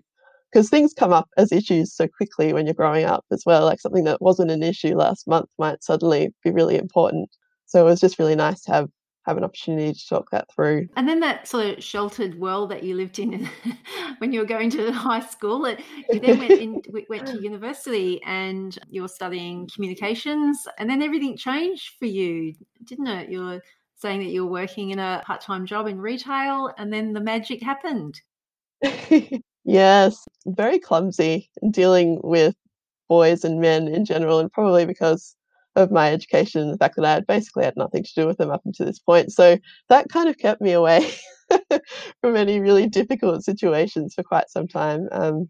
because 0.52 0.70
things 0.70 0.94
come 0.96 1.12
up 1.12 1.28
as 1.36 1.50
issues 1.50 1.92
so 1.92 2.06
quickly 2.06 2.52
when 2.52 2.64
you're 2.64 2.74
growing 2.74 3.04
up 3.04 3.24
as 3.32 3.42
well. 3.44 3.64
Like 3.64 3.80
something 3.80 4.04
that 4.04 4.22
wasn't 4.22 4.52
an 4.52 4.62
issue 4.62 4.94
last 4.96 5.26
month 5.26 5.48
might 5.58 5.82
suddenly 5.82 6.28
be 6.44 6.52
really 6.52 6.76
important. 6.76 7.28
So 7.66 7.80
it 7.80 7.90
was 7.90 7.98
just 7.98 8.20
really 8.20 8.36
nice 8.36 8.62
to 8.62 8.72
have 8.72 8.88
have 9.26 9.36
an 9.36 9.44
opportunity 9.44 9.92
to 9.92 10.08
talk 10.08 10.30
that 10.30 10.52
through. 10.52 10.88
And 10.96 11.08
then 11.08 11.20
that 11.20 11.48
sort 11.48 11.78
of 11.78 11.84
sheltered 11.84 12.38
world 12.38 12.70
that 12.70 12.82
you 12.82 12.94
lived 12.94 13.18
in 13.18 13.48
when 14.18 14.32
you 14.32 14.40
were 14.40 14.46
going 14.46 14.70
to 14.70 14.92
high 14.92 15.20
school, 15.20 15.68
you 15.68 16.20
then 16.20 16.38
went, 16.38 16.52
in, 16.52 16.82
went 17.08 17.26
to 17.28 17.42
university 17.42 18.22
and 18.24 18.78
you 18.90 19.02
were 19.02 19.08
studying 19.08 19.68
communications, 19.74 20.66
and 20.78 20.88
then 20.88 21.02
everything 21.02 21.36
changed 21.36 21.94
for 21.98 22.06
you, 22.06 22.54
didn't 22.84 23.06
it? 23.06 23.30
You 23.30 23.44
were 23.44 23.62
saying 23.96 24.20
that 24.20 24.30
you 24.30 24.44
were 24.44 24.50
working 24.50 24.90
in 24.90 24.98
a 24.98 25.22
part 25.24 25.40
time 25.40 25.64
job 25.64 25.86
in 25.86 25.98
retail, 25.98 26.70
and 26.76 26.92
then 26.92 27.12
the 27.12 27.20
magic 27.20 27.62
happened. 27.62 28.20
yes, 29.64 30.24
very 30.46 30.78
clumsy 30.78 31.50
dealing 31.70 32.20
with 32.22 32.54
boys 33.08 33.44
and 33.44 33.60
men 33.60 33.88
in 33.88 34.04
general, 34.04 34.38
and 34.38 34.52
probably 34.52 34.84
because 34.84 35.34
of 35.76 35.90
my 35.90 36.12
education 36.12 36.70
the 36.70 36.78
fact 36.78 36.96
that 36.96 37.04
I 37.04 37.14
had 37.14 37.26
basically 37.26 37.64
had 37.64 37.76
nothing 37.76 38.04
to 38.04 38.14
do 38.14 38.26
with 38.26 38.38
them 38.38 38.50
up 38.50 38.62
until 38.64 38.86
this 38.86 38.98
point. 38.98 39.32
So 39.32 39.58
that 39.88 40.08
kind 40.08 40.28
of 40.28 40.38
kept 40.38 40.60
me 40.60 40.72
away 40.72 41.10
from 42.20 42.36
any 42.36 42.60
really 42.60 42.88
difficult 42.88 43.44
situations 43.44 44.14
for 44.14 44.22
quite 44.22 44.50
some 44.50 44.68
time. 44.68 45.08
Um, 45.12 45.48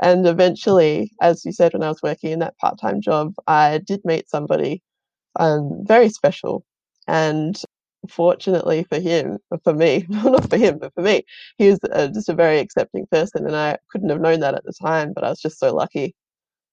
and 0.00 0.26
eventually, 0.26 1.12
as 1.20 1.44
you 1.44 1.52
said, 1.52 1.72
when 1.72 1.82
I 1.82 1.88
was 1.88 2.02
working 2.02 2.30
in 2.30 2.38
that 2.38 2.56
part 2.58 2.80
time 2.80 3.00
job, 3.00 3.34
I 3.46 3.78
did 3.78 4.00
meet 4.04 4.30
somebody 4.30 4.82
um, 5.38 5.84
very 5.84 6.08
special. 6.08 6.64
And 7.06 7.60
fortunately 8.08 8.84
for 8.84 8.98
him, 8.98 9.38
for 9.64 9.74
me, 9.74 10.06
not 10.08 10.48
for 10.48 10.56
him, 10.56 10.78
but 10.78 10.94
for 10.94 11.02
me, 11.02 11.24
he 11.58 11.68
was 11.68 11.78
uh, 11.92 12.08
just 12.08 12.28
a 12.28 12.34
very 12.34 12.58
accepting 12.60 13.06
person. 13.10 13.46
And 13.46 13.56
I 13.56 13.78
couldn't 13.90 14.08
have 14.10 14.20
known 14.20 14.40
that 14.40 14.54
at 14.54 14.64
the 14.64 14.72
time, 14.72 15.12
but 15.12 15.24
I 15.24 15.28
was 15.28 15.40
just 15.40 15.58
so 15.58 15.74
lucky 15.74 16.14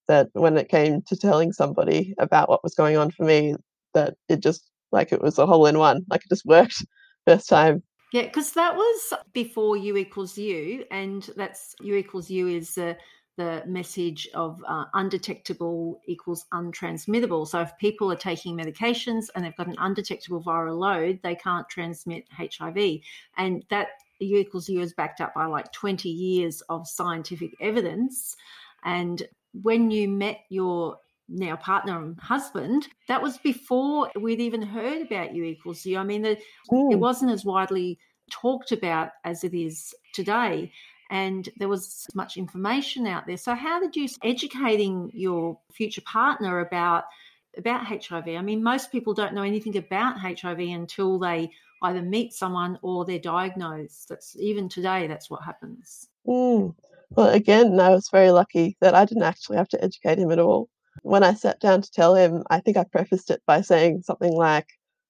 that 0.08 0.30
when 0.34 0.58
it 0.58 0.70
came 0.70 1.02
to 1.04 1.16
telling 1.16 1.52
somebody 1.52 2.14
about 2.18 2.50
what 2.50 2.64
was 2.64 2.76
going 2.76 2.98
on 2.98 3.12
for 3.12 3.24
me, 3.24 3.56
that 3.94 4.16
it 4.30 4.42
just 4.42 4.70
like 4.92 5.12
it 5.12 5.22
was 5.22 5.38
a 5.38 5.46
hole 5.46 5.66
in 5.66 5.78
one, 5.78 6.06
like 6.10 6.22
it 6.24 6.30
just 6.30 6.46
worked 6.46 6.86
first 7.28 7.50
time. 7.50 7.84
Yeah, 8.14 8.24
because 8.24 8.54
that 8.54 8.76
was 8.76 9.14
before 9.34 9.76
U 9.76 9.98
equals 9.98 10.38
U, 10.38 10.86
and 10.92 11.30
that's 11.36 11.76
U 11.82 11.96
equals 11.96 12.30
U 12.30 12.48
is 12.48 12.76
the 12.76 12.98
the 13.38 13.62
message 13.68 14.28
of 14.34 14.60
uh, 14.68 14.86
undetectable 14.96 16.02
equals 16.08 16.46
untransmittable. 16.54 17.48
So 17.48 17.62
if 17.62 17.78
people 17.78 18.12
are 18.12 18.16
taking 18.16 18.58
medications 18.58 19.28
and 19.36 19.46
they've 19.46 19.56
got 19.56 19.68
an 19.68 19.76
undetectable 19.78 20.42
viral 20.42 20.80
load, 20.80 21.20
they 21.22 21.36
can't 21.36 21.70
transmit 21.70 22.26
HIV, 22.36 23.02
and 23.38 23.64
that 23.70 23.90
U 24.20 24.38
equals 24.38 24.70
U 24.70 24.82
is 24.82 24.94
backed 24.94 25.22
up 25.22 25.34
by 25.36 25.46
like 25.46 25.72
20 25.72 26.10
years 26.10 26.62
of 26.70 26.88
scientific 26.88 27.52
evidence. 27.62 28.36
And 28.84 29.24
when 29.54 29.92
you 29.92 30.08
met 30.08 30.42
your 30.50 30.98
now 31.30 31.56
partner 31.58 32.02
and 32.02 32.20
husband, 32.20 32.88
that 33.08 33.22
was 33.22 33.38
before 33.40 34.10
we'd 34.20 34.40
even 34.40 34.62
heard 34.62 35.02
about 35.02 35.36
U 35.36 35.44
equals 35.44 35.86
U. 35.86 35.98
I 35.98 36.04
mean, 36.04 36.22
the, 36.22 36.38
it 36.72 37.00
wasn't 37.00 37.32
as 37.32 37.44
widely 37.44 38.00
talked 38.32 38.72
about 38.72 39.12
as 39.24 39.44
it 39.44 39.54
is 39.54 39.94
today. 40.14 40.72
And 41.10 41.48
there 41.58 41.70
was 41.70 42.06
much 42.14 42.36
information 42.38 43.08
out 43.08 43.26
there. 43.28 43.38
So, 43.38 43.56
how 43.56 43.80
did 43.80 43.96
you 43.96 44.10
educating 44.24 45.10
your 45.14 45.58
future 45.72 46.02
partner 46.02 46.60
about 46.60 47.06
about 47.58 47.88
HIV? 47.88 48.28
I 48.28 48.42
mean, 48.42 48.62
most 48.62 48.92
people 48.92 49.14
don't 49.14 49.34
know 49.34 49.44
anything 49.44 49.78
about 49.78 50.20
HIV 50.20 50.60
until 50.60 51.18
they 51.18 51.50
either 51.84 52.02
meet 52.02 52.34
someone 52.34 52.78
or 52.82 53.06
they're 53.06 53.20
diagnosed. 53.20 54.10
That's 54.10 54.36
even 54.38 54.68
today. 54.68 55.08
That's 55.08 55.30
what 55.30 55.44
happens. 55.44 56.10
Mm. 56.28 56.76
Well, 57.12 57.30
again, 57.30 57.80
I 57.80 57.90
was 57.90 58.10
very 58.12 58.32
lucky 58.32 58.78
that 58.82 58.96
I 58.96 59.06
didn't 59.06 59.24
actually 59.24 59.58
have 59.58 59.70
to 59.70 59.84
educate 59.84 60.20
him 60.20 60.32
at 60.32 60.40
all. 60.40 60.70
When 61.04 61.24
I 61.24 61.34
sat 61.34 61.60
down 61.60 61.82
to 61.82 61.92
tell 61.92 62.16
him, 62.16 62.44
I 62.50 62.60
think 62.60 62.78
I 62.78 62.84
prefaced 62.84 63.32
it 63.32 63.42
by 63.46 63.62
saying 63.62 64.04
something 64.04 64.34
like, 64.34 64.68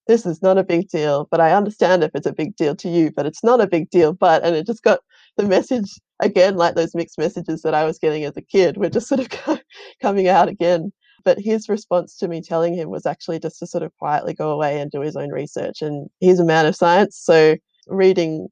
This 0.07 0.25
is 0.25 0.41
not 0.41 0.57
a 0.57 0.63
big 0.63 0.89
deal, 0.89 1.27
but 1.31 1.41
I 1.41 1.53
understand 1.53 2.03
if 2.03 2.11
it's 2.13 2.27
a 2.27 2.33
big 2.33 2.55
deal 2.55 2.75
to 2.77 2.89
you, 2.89 3.11
but 3.11 3.25
it's 3.25 3.43
not 3.43 3.61
a 3.61 3.67
big 3.67 3.89
deal. 3.89 4.13
But, 4.13 4.43
and 4.43 4.55
it 4.55 4.65
just 4.67 4.83
got 4.83 4.99
the 5.37 5.43
message 5.43 5.89
again, 6.19 6.55
like 6.55 6.75
those 6.75 6.95
mixed 6.95 7.17
messages 7.17 7.61
that 7.63 7.73
I 7.73 7.83
was 7.85 7.99
getting 7.99 8.23
as 8.23 8.37
a 8.37 8.41
kid, 8.41 8.77
were 8.77 8.89
just 8.89 9.07
sort 9.07 9.21
of 9.21 9.29
coming 10.01 10.27
out 10.27 10.49
again. 10.49 10.91
But 11.25 11.39
his 11.39 11.67
response 11.67 12.17
to 12.17 12.27
me 12.27 12.41
telling 12.41 12.73
him 12.73 12.89
was 12.89 13.05
actually 13.05 13.39
just 13.39 13.59
to 13.59 13.67
sort 13.67 13.83
of 13.83 13.91
quietly 13.97 14.33
go 14.33 14.51
away 14.51 14.79
and 14.79 14.91
do 14.91 15.01
his 15.01 15.15
own 15.15 15.31
research. 15.31 15.81
And 15.81 16.09
he's 16.19 16.39
a 16.39 16.45
man 16.45 16.65
of 16.65 16.75
science, 16.75 17.17
so 17.17 17.55
reading 17.87 18.47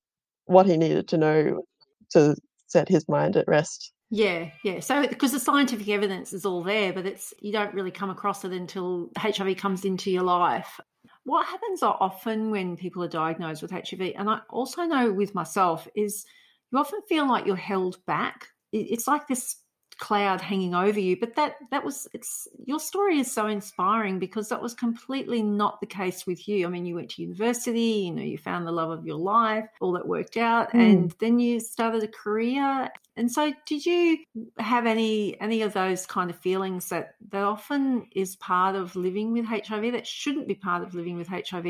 what 0.46 0.66
he 0.66 0.78
needed 0.78 1.08
to 1.10 1.18
know 1.18 1.64
to 2.12 2.36
set 2.67 2.89
his 2.89 3.07
mind 3.07 3.38
at 3.38 3.48
rest. 3.48 3.91
Yeah, 4.12 4.51
yeah. 4.63 4.79
So 4.79 5.07
because 5.07 5.31
the 5.31 5.39
scientific 5.39 5.89
evidence 5.89 6.31
is 6.31 6.45
all 6.45 6.63
there, 6.63 6.93
but 6.93 7.05
it's 7.05 7.34
you 7.39 7.51
don't 7.51 7.74
really 7.74 7.91
come 7.91 8.10
across 8.10 8.45
it 8.45 8.51
until 8.51 9.10
HIV 9.17 9.57
comes 9.57 9.84
into 9.84 10.12
your 10.12 10.24
life. 10.24 10.79
What 11.24 11.48
happens 11.48 11.81
often 11.81 12.51
when 12.51 12.77
people 12.77 13.03
are 13.03 13.07
diagnosed 13.07 13.63
with 13.63 13.72
HIV, 13.72 14.13
and 14.15 14.29
I 14.29 14.39
also 14.50 14.84
know 14.84 15.12
with 15.12 15.34
myself, 15.34 15.88
is 15.95 16.24
you 16.72 16.77
often 16.77 17.01
feel 17.10 17.27
like 17.27 17.48
you're 17.48 17.55
held 17.55 17.98
back. 18.05 18.48
It's 18.72 19.07
like 19.07 19.27
this 19.27 19.55
cloud 20.00 20.42
hanging 20.42 20.75
over 20.75 21.00
you 21.00 21.18
but 21.18 21.36
that 21.36 21.56
that 21.72 21.84
was 21.84 22.08
it's 22.14 22.48
your 22.66 22.80
story 22.80 23.20
is 23.20 23.32
so 23.32 23.48
inspiring 23.48 24.20
because 24.20 24.50
that 24.50 24.62
was 24.62 24.74
completely 24.74 25.42
not 25.42 25.80
the 25.80 25.88
case 25.88 26.28
with 26.28 26.48
you 26.48 26.66
i 26.66 26.70
mean 26.70 26.86
you 26.86 26.96
went 26.96 27.10
to 27.10 27.22
university 27.22 27.80
you 27.80 28.12
know 28.12 28.22
you 28.22 28.38
found 28.38 28.68
the 28.68 28.72
love 28.72 28.90
of 28.90 29.06
your 29.06 29.18
life 29.18 29.66
all 29.80 29.94
that 29.94 30.08
worked 30.08 30.38
out 30.38 30.70
mm. 30.72 30.80
and 30.80 31.16
then 31.20 31.40
you 31.40 31.60
started 31.60 32.04
a 32.04 32.08
career 32.08 32.90
and 33.16 33.32
so 33.32 33.54
did 33.66 33.86
you 33.86 34.18
have 34.60 34.86
any 34.86 35.40
any 35.40 35.62
of 35.62 35.74
those 35.74 36.06
kind 36.06 36.30
of 36.30 36.38
feelings 36.38 36.90
that 36.90 37.16
that 37.30 37.44
often 37.44 38.06
is 38.14 38.36
part 38.36 38.75
of 38.75 38.96
living 38.96 39.32
with 39.32 39.46
hiv 39.46 39.92
that 39.94 40.06
shouldn't 40.06 40.48
be 40.48 40.56
part 40.56 40.84
of 40.84 40.94
living 40.94 41.18
with 41.18 41.28
hiv 41.28 41.66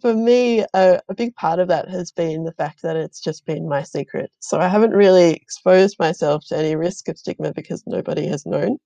for 0.00 0.14
me, 0.14 0.64
a, 0.74 1.00
a, 1.08 1.14
big 1.14 1.34
part 1.36 1.58
of 1.58 1.68
that 1.68 1.88
has 1.88 2.10
been 2.10 2.44
the 2.44 2.52
fact 2.52 2.82
that 2.82 2.96
it's 2.96 3.20
just 3.20 3.44
been 3.46 3.68
my 3.68 3.82
secret. 3.82 4.30
So 4.40 4.58
I 4.60 4.68
haven't 4.68 4.92
really 4.92 5.34
exposed 5.34 5.98
myself 5.98 6.44
to 6.48 6.56
any 6.56 6.76
risk 6.76 7.08
of 7.08 7.18
stigma 7.18 7.52
because 7.52 7.82
nobody 7.86 8.26
has 8.28 8.46
known. 8.46 8.78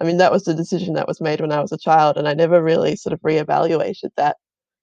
I 0.00 0.04
mean, 0.04 0.16
that 0.18 0.32
was 0.32 0.44
the 0.44 0.54
decision 0.54 0.94
that 0.94 1.08
was 1.08 1.20
made 1.20 1.40
when 1.40 1.52
I 1.52 1.60
was 1.60 1.72
a 1.72 1.78
child, 1.78 2.16
and 2.16 2.28
I 2.28 2.34
never 2.34 2.62
really 2.62 2.96
sort 2.96 3.12
of 3.12 3.20
reevaluated 3.20 4.10
that 4.16 4.36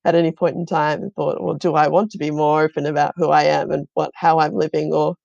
at 0.05 0.15
any 0.15 0.31
point 0.31 0.55
in 0.55 0.65
time 0.65 1.01
and 1.03 1.13
thought, 1.13 1.41
well, 1.41 1.55
do 1.55 1.75
I 1.75 1.87
want 1.87 2.11
to 2.11 2.17
be 2.17 2.31
more 2.31 2.63
open 2.63 2.85
about 2.85 3.13
who 3.17 3.29
I 3.29 3.43
am 3.43 3.71
and 3.71 3.87
what 3.93 4.11
how 4.15 4.39
I'm 4.39 4.53
living, 4.53 4.93
or 4.93 5.15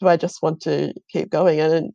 do 0.00 0.08
I 0.08 0.16
just 0.16 0.42
want 0.42 0.60
to 0.62 0.92
keep 1.10 1.30
going? 1.30 1.60
And 1.60 1.92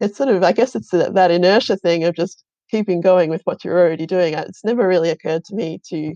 it's 0.00 0.16
sort 0.18 0.30
of, 0.30 0.42
I 0.42 0.52
guess, 0.52 0.74
it's 0.74 0.90
that 0.90 1.30
inertia 1.30 1.76
thing 1.76 2.04
of 2.04 2.14
just 2.14 2.44
keeping 2.70 3.00
going 3.00 3.30
with 3.30 3.42
what 3.44 3.64
you're 3.64 3.78
already 3.78 4.06
doing. 4.06 4.34
It's 4.34 4.64
never 4.64 4.86
really 4.88 5.10
occurred 5.10 5.44
to 5.46 5.54
me 5.54 5.80
to 5.88 6.14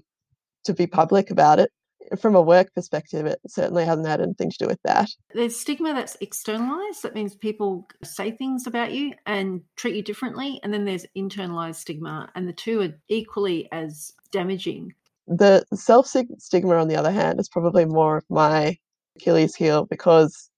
to 0.65 0.75
be 0.75 0.87
public 0.87 1.31
about 1.31 1.59
it. 1.59 1.71
From 2.19 2.35
a 2.35 2.43
work 2.43 2.75
perspective, 2.75 3.27
it 3.27 3.39
certainly 3.47 3.85
hasn't 3.85 4.09
had 4.09 4.21
anything 4.21 4.51
to 4.51 4.59
do 4.59 4.67
with 4.67 4.81
that. 4.85 5.09
There's 5.33 5.55
stigma 5.55 5.95
that's 5.95 6.17
externalized. 6.21 7.03
That 7.03 7.15
means 7.15 7.37
people 7.37 7.87
say 8.03 8.33
things 8.33 8.67
about 8.67 8.93
you 8.93 9.13
and 9.27 9.61
treat 9.77 9.95
you 9.95 10.03
differently. 10.03 10.59
And 10.63 10.73
then 10.73 10.85
there's 10.85 11.07
internalized 11.17 11.77
stigma, 11.77 12.29
and 12.35 12.49
the 12.49 12.53
two 12.53 12.81
are 12.81 12.95
equally 13.09 13.69
as 13.71 14.13
damaging. 14.33 14.95
The 15.29 15.65
self 15.73 16.09
stigma, 16.09 16.75
on 16.77 16.89
the 16.89 16.97
other 16.97 17.13
hand, 17.13 17.39
is 17.39 17.49
probably 17.49 17.85
more 17.85 18.17
of 18.17 18.25
my 18.29 18.77
Achilles 19.17 19.55
heel 19.55 19.87
because 19.87 20.51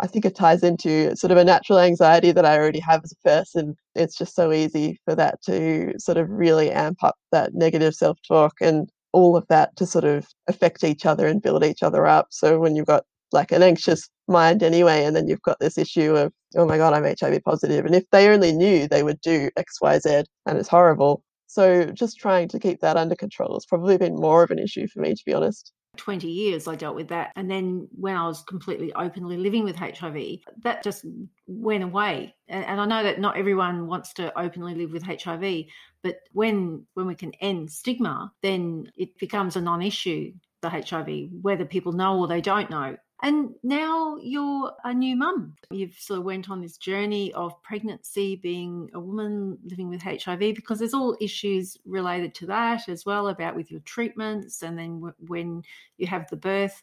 I 0.00 0.06
think 0.06 0.24
it 0.24 0.36
ties 0.36 0.62
into 0.62 1.16
sort 1.16 1.32
of 1.32 1.38
a 1.38 1.44
natural 1.44 1.78
anxiety 1.78 2.30
that 2.32 2.44
I 2.44 2.56
already 2.56 2.78
have 2.80 3.02
as 3.02 3.12
a 3.12 3.28
person. 3.28 3.76
It's 3.94 4.16
just 4.16 4.34
so 4.34 4.52
easy 4.52 5.00
for 5.04 5.14
that 5.16 5.42
to 5.42 5.92
sort 5.98 6.18
of 6.18 6.30
really 6.30 6.70
amp 6.70 7.02
up 7.02 7.16
that 7.32 7.54
negative 7.54 7.94
self 7.94 8.18
talk. 8.26 8.54
And 8.60 8.88
all 9.12 9.36
of 9.36 9.46
that 9.48 9.76
to 9.76 9.86
sort 9.86 10.04
of 10.04 10.26
affect 10.46 10.84
each 10.84 11.06
other 11.06 11.26
and 11.26 11.42
build 11.42 11.64
each 11.64 11.82
other 11.82 12.06
up. 12.06 12.28
So 12.30 12.58
when 12.58 12.76
you've 12.76 12.86
got 12.86 13.04
like 13.32 13.52
an 13.52 13.62
anxious 13.62 14.08
mind 14.26 14.62
anyway, 14.62 15.04
and 15.04 15.14
then 15.14 15.28
you've 15.28 15.42
got 15.42 15.58
this 15.60 15.78
issue 15.78 16.16
of, 16.16 16.32
oh 16.56 16.66
my 16.66 16.76
God, 16.76 16.94
I'm 16.94 17.04
HIV 17.04 17.42
positive. 17.44 17.84
And 17.84 17.94
if 17.94 18.04
they 18.10 18.28
only 18.28 18.52
knew, 18.52 18.88
they 18.88 19.02
would 19.02 19.20
do 19.20 19.50
X, 19.56 19.80
Y, 19.80 19.98
Z, 19.98 20.24
and 20.46 20.58
it's 20.58 20.68
horrible. 20.68 21.22
So 21.46 21.86
just 21.86 22.18
trying 22.18 22.48
to 22.48 22.58
keep 22.58 22.80
that 22.80 22.96
under 22.96 23.14
control 23.14 23.54
has 23.54 23.66
probably 23.66 23.96
been 23.96 24.14
more 24.14 24.42
of 24.42 24.50
an 24.50 24.58
issue 24.58 24.86
for 24.86 25.00
me, 25.00 25.14
to 25.14 25.22
be 25.24 25.34
honest. 25.34 25.72
20 25.96 26.28
years 26.28 26.68
I 26.68 26.76
dealt 26.76 26.94
with 26.94 27.08
that. 27.08 27.32
And 27.36 27.50
then 27.50 27.88
when 27.90 28.16
I 28.16 28.26
was 28.26 28.42
completely 28.42 28.92
openly 28.94 29.36
living 29.36 29.64
with 29.64 29.76
HIV, 29.76 30.38
that 30.62 30.82
just 30.82 31.04
went 31.46 31.82
away. 31.82 32.34
And, 32.48 32.80
I 32.80 32.86
know 32.86 33.02
that 33.02 33.20
not 33.20 33.36
everyone 33.36 33.86
wants 33.86 34.12
to 34.14 34.38
openly 34.38 34.74
live 34.74 34.92
with 34.92 35.02
HIV, 35.02 35.64
but 36.02 36.20
when 36.32 36.86
when 36.94 37.06
we 37.06 37.14
can 37.14 37.32
end 37.40 37.70
stigma, 37.70 38.32
then 38.42 38.90
it 38.96 39.18
becomes 39.18 39.56
a 39.56 39.60
non-issue, 39.60 40.32
the 40.62 40.70
HIV, 40.70 41.30
whether 41.42 41.64
people 41.64 41.92
know 41.92 42.18
or 42.18 42.28
they 42.28 42.40
don't 42.40 42.70
know. 42.70 42.96
And 43.20 43.54
now 43.64 44.16
you're 44.22 44.72
a 44.84 44.94
new 44.94 45.16
mum. 45.16 45.56
You've 45.72 45.98
sort 45.98 46.20
of 46.20 46.24
went 46.24 46.50
on 46.50 46.60
this 46.60 46.76
journey 46.76 47.32
of 47.32 47.60
pregnancy, 47.62 48.36
being 48.36 48.90
a 48.94 49.00
woman 49.00 49.58
living 49.64 49.88
with 49.88 50.02
HIV, 50.02 50.38
because 50.38 50.78
there's 50.78 50.94
all 50.94 51.16
issues 51.20 51.76
related 51.84 52.32
to 52.36 52.46
that 52.46 52.88
as 52.88 53.04
well 53.04 53.26
about 53.26 53.56
with 53.56 53.72
your 53.72 53.80
treatments. 53.80 54.62
And 54.62 54.78
then 54.78 54.94
w- 55.00 55.14
when 55.26 55.62
you 55.96 56.06
have 56.06 56.28
the 56.28 56.36
birth, 56.36 56.80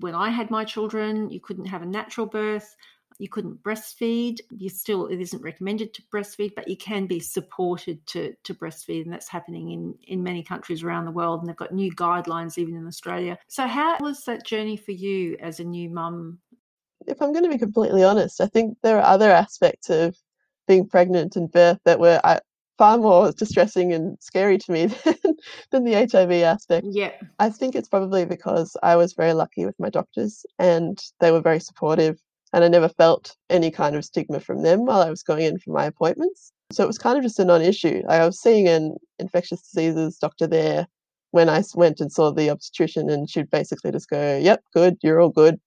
when 0.00 0.14
I 0.14 0.28
had 0.28 0.50
my 0.50 0.64
children, 0.64 1.30
you 1.30 1.40
couldn't 1.40 1.64
have 1.64 1.82
a 1.82 1.86
natural 1.86 2.26
birth. 2.26 2.76
You 3.20 3.28
couldn't 3.28 3.62
breastfeed. 3.62 4.38
You 4.50 4.70
still 4.70 5.06
it 5.06 5.20
isn't 5.20 5.42
recommended 5.42 5.92
to 5.94 6.02
breastfeed, 6.12 6.54
but 6.54 6.68
you 6.68 6.76
can 6.76 7.06
be 7.06 7.20
supported 7.20 8.04
to 8.08 8.34
to 8.44 8.54
breastfeed, 8.54 9.04
and 9.04 9.12
that's 9.12 9.28
happening 9.28 9.70
in 9.72 9.94
in 10.08 10.22
many 10.22 10.42
countries 10.42 10.82
around 10.82 11.04
the 11.04 11.10
world. 11.10 11.40
And 11.40 11.48
they've 11.48 11.56
got 11.56 11.72
new 11.72 11.94
guidelines 11.94 12.56
even 12.56 12.74
in 12.74 12.86
Australia. 12.86 13.38
So 13.48 13.66
how 13.66 13.98
was 14.00 14.24
that 14.24 14.46
journey 14.46 14.76
for 14.76 14.92
you 14.92 15.36
as 15.40 15.60
a 15.60 15.64
new 15.64 15.90
mum? 15.90 16.38
If 17.06 17.20
I'm 17.20 17.32
going 17.32 17.44
to 17.44 17.50
be 17.50 17.58
completely 17.58 18.02
honest, 18.02 18.40
I 18.40 18.46
think 18.46 18.78
there 18.82 18.98
are 18.98 19.14
other 19.14 19.30
aspects 19.30 19.90
of 19.90 20.16
being 20.66 20.88
pregnant 20.88 21.36
and 21.36 21.50
birth 21.50 21.78
that 21.84 22.00
were 22.00 22.20
I, 22.24 22.40
far 22.78 22.96
more 22.96 23.30
distressing 23.32 23.92
and 23.92 24.16
scary 24.20 24.56
to 24.56 24.72
me 24.72 24.86
than, 25.04 25.36
than 25.70 25.84
the 25.84 26.08
HIV 26.10 26.32
aspect. 26.42 26.86
Yeah. 26.90 27.12
I 27.38 27.50
think 27.50 27.74
it's 27.74 27.88
probably 27.88 28.24
because 28.24 28.74
I 28.82 28.96
was 28.96 29.12
very 29.12 29.34
lucky 29.34 29.66
with 29.66 29.78
my 29.78 29.90
doctors 29.90 30.46
and 30.58 30.98
they 31.20 31.30
were 31.30 31.42
very 31.42 31.60
supportive 31.60 32.18
and 32.52 32.64
I 32.64 32.68
never 32.68 32.88
felt 32.88 33.36
any 33.48 33.70
kind 33.70 33.96
of 33.96 34.04
stigma 34.04 34.40
from 34.40 34.62
them 34.62 34.86
while 34.86 35.00
I 35.00 35.10
was 35.10 35.22
going 35.22 35.44
in 35.44 35.58
for 35.58 35.70
my 35.70 35.84
appointments. 35.84 36.52
So 36.72 36.84
it 36.84 36.88
was 36.88 36.98
kind 36.98 37.16
of 37.16 37.24
just 37.24 37.38
a 37.38 37.44
non 37.44 37.62
issue. 37.62 38.02
I 38.08 38.24
was 38.24 38.40
seeing 38.40 38.68
an 38.68 38.96
infectious 39.18 39.62
diseases 39.62 40.18
doctor 40.18 40.46
there 40.46 40.86
when 41.32 41.48
I 41.48 41.62
went 41.74 42.00
and 42.00 42.12
saw 42.12 42.32
the 42.32 42.50
obstetrician, 42.50 43.08
and 43.08 43.30
she'd 43.30 43.50
basically 43.50 43.92
just 43.92 44.08
go, 44.08 44.38
Yep, 44.38 44.64
good, 44.74 44.96
you're 45.02 45.20
all 45.20 45.30
good, 45.30 45.60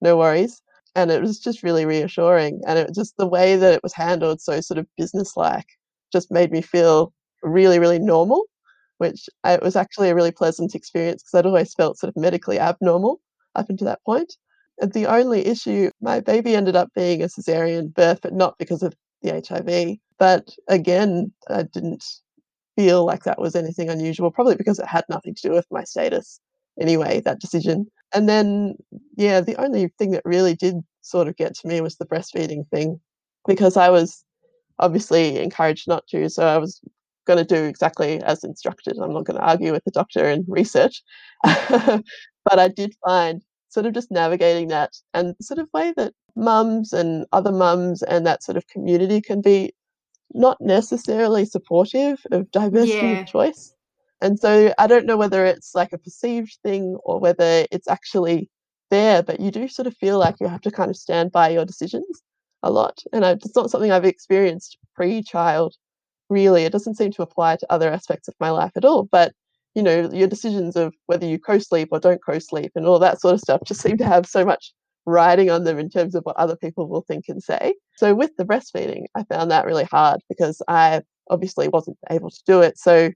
no 0.00 0.16
worries. 0.16 0.60
And 0.96 1.10
it 1.10 1.20
was 1.20 1.40
just 1.40 1.62
really 1.62 1.86
reassuring. 1.86 2.60
And 2.66 2.78
it 2.78 2.88
was 2.88 2.96
just 2.96 3.16
the 3.16 3.26
way 3.26 3.56
that 3.56 3.74
it 3.74 3.82
was 3.82 3.92
handled, 3.92 4.40
so 4.40 4.60
sort 4.60 4.78
of 4.78 4.86
businesslike 4.96 5.66
just 6.12 6.30
made 6.30 6.52
me 6.52 6.62
feel 6.62 7.12
really, 7.42 7.78
really 7.78 7.98
normal, 7.98 8.44
which 8.98 9.28
I, 9.42 9.56
was 9.56 9.76
actually 9.76 10.10
a 10.10 10.14
really 10.14 10.30
pleasant 10.30 10.74
experience 10.74 11.22
because 11.22 11.38
I'd 11.38 11.46
always 11.46 11.74
felt 11.74 11.98
sort 11.98 12.08
of 12.14 12.20
medically 12.20 12.58
abnormal 12.60 13.20
up 13.56 13.68
until 13.68 13.86
that 13.86 14.04
point. 14.04 14.36
The 14.80 15.06
only 15.06 15.46
issue, 15.46 15.90
my 16.00 16.20
baby 16.20 16.54
ended 16.56 16.76
up 16.76 16.90
being 16.94 17.22
a 17.22 17.26
cesarean 17.26 17.94
birth, 17.94 18.20
but 18.22 18.34
not 18.34 18.58
because 18.58 18.82
of 18.82 18.94
the 19.22 19.42
HIV. 19.46 19.98
But 20.18 20.54
again, 20.68 21.32
I 21.48 21.62
didn't 21.62 22.04
feel 22.76 23.04
like 23.04 23.24
that 23.24 23.40
was 23.40 23.54
anything 23.54 23.88
unusual, 23.88 24.30
probably 24.30 24.56
because 24.56 24.78
it 24.78 24.86
had 24.86 25.04
nothing 25.08 25.34
to 25.34 25.48
do 25.48 25.52
with 25.52 25.66
my 25.70 25.84
status 25.84 26.40
anyway, 26.80 27.20
that 27.20 27.40
decision. 27.40 27.86
And 28.12 28.28
then, 28.28 28.76
yeah, 29.16 29.40
the 29.40 29.60
only 29.60 29.88
thing 29.98 30.10
that 30.10 30.22
really 30.24 30.54
did 30.54 30.76
sort 31.02 31.28
of 31.28 31.36
get 31.36 31.54
to 31.56 31.68
me 31.68 31.80
was 31.80 31.96
the 31.96 32.06
breastfeeding 32.06 32.68
thing 32.68 33.00
because 33.46 33.76
I 33.76 33.90
was 33.90 34.24
obviously 34.78 35.38
encouraged 35.38 35.88
not 35.88 36.06
to. 36.08 36.28
So 36.28 36.46
I 36.46 36.58
was 36.58 36.80
going 37.26 37.38
to 37.38 37.44
do 37.44 37.64
exactly 37.64 38.22
as 38.22 38.44
instructed. 38.44 38.98
I'm 38.98 39.12
not 39.12 39.24
going 39.24 39.38
to 39.38 39.46
argue 39.46 39.72
with 39.72 39.84
the 39.84 39.90
doctor 39.90 40.24
and 40.24 40.44
research. 40.48 41.02
but 41.42 42.58
I 42.58 42.68
did 42.68 42.94
find 43.04 43.42
sort 43.74 43.86
of 43.86 43.92
just 43.92 44.10
navigating 44.10 44.68
that 44.68 44.92
and 45.12 45.34
sort 45.40 45.58
of 45.58 45.68
way 45.74 45.92
that 45.96 46.14
mums 46.36 46.92
and 46.92 47.26
other 47.32 47.52
mums 47.52 48.02
and 48.02 48.26
that 48.26 48.42
sort 48.42 48.56
of 48.56 48.66
community 48.68 49.20
can 49.20 49.40
be 49.40 49.74
not 50.32 50.56
necessarily 50.60 51.44
supportive 51.44 52.20
of 52.30 52.50
diversity 52.50 53.06
yeah. 53.06 53.20
of 53.20 53.26
choice. 53.26 53.74
And 54.20 54.38
so 54.38 54.72
I 54.78 54.86
don't 54.86 55.06
know 55.06 55.16
whether 55.16 55.44
it's 55.44 55.74
like 55.74 55.92
a 55.92 55.98
perceived 55.98 56.56
thing 56.62 56.96
or 57.04 57.18
whether 57.20 57.66
it's 57.70 57.88
actually 57.88 58.48
there, 58.90 59.22
but 59.22 59.40
you 59.40 59.50
do 59.50 59.68
sort 59.68 59.86
of 59.86 59.96
feel 59.96 60.18
like 60.18 60.36
you 60.40 60.48
have 60.48 60.62
to 60.62 60.70
kind 60.70 60.90
of 60.90 60.96
stand 60.96 61.32
by 61.32 61.50
your 61.50 61.64
decisions 61.64 62.22
a 62.62 62.70
lot. 62.70 63.02
And 63.12 63.24
I, 63.24 63.32
it's 63.32 63.54
not 63.54 63.70
something 63.70 63.90
I've 63.92 64.04
experienced 64.04 64.78
pre 64.94 65.22
child, 65.22 65.74
really. 66.30 66.64
It 66.64 66.72
doesn't 66.72 66.96
seem 66.96 67.12
to 67.12 67.22
apply 67.22 67.56
to 67.56 67.72
other 67.72 67.90
aspects 67.90 68.28
of 68.28 68.34
my 68.40 68.50
life 68.50 68.72
at 68.76 68.84
all. 68.84 69.04
But, 69.04 69.32
you 69.74 69.82
know, 69.82 70.10
your 70.12 70.28
decisions 70.28 70.76
of 70.76 70.94
whether 71.06 71.26
you 71.26 71.38
co 71.38 71.58
sleep 71.58 71.88
or 71.90 72.00
don't 72.00 72.24
co 72.24 72.38
sleep 72.38 72.72
and 72.74 72.86
all 72.86 72.98
that 72.98 73.20
sort 73.20 73.34
of 73.34 73.40
stuff 73.40 73.60
just 73.64 73.80
seem 73.80 73.96
to 73.98 74.04
have 74.04 74.26
so 74.26 74.44
much 74.44 74.72
riding 75.06 75.50
on 75.50 75.64
them 75.64 75.78
in 75.78 75.90
terms 75.90 76.14
of 76.14 76.22
what 76.24 76.36
other 76.36 76.56
people 76.56 76.88
will 76.88 77.02
think 77.02 77.24
and 77.28 77.42
say. 77.42 77.74
So 77.96 78.14
with 78.14 78.30
the 78.36 78.44
breastfeeding, 78.44 79.04
I 79.14 79.24
found 79.24 79.50
that 79.50 79.66
really 79.66 79.84
hard 79.84 80.20
because 80.28 80.62
I 80.68 81.02
obviously 81.30 81.68
wasn't 81.68 81.98
able 82.10 82.30
to 82.30 82.42
do 82.46 82.60
it. 82.60 82.78
So 82.78 83.10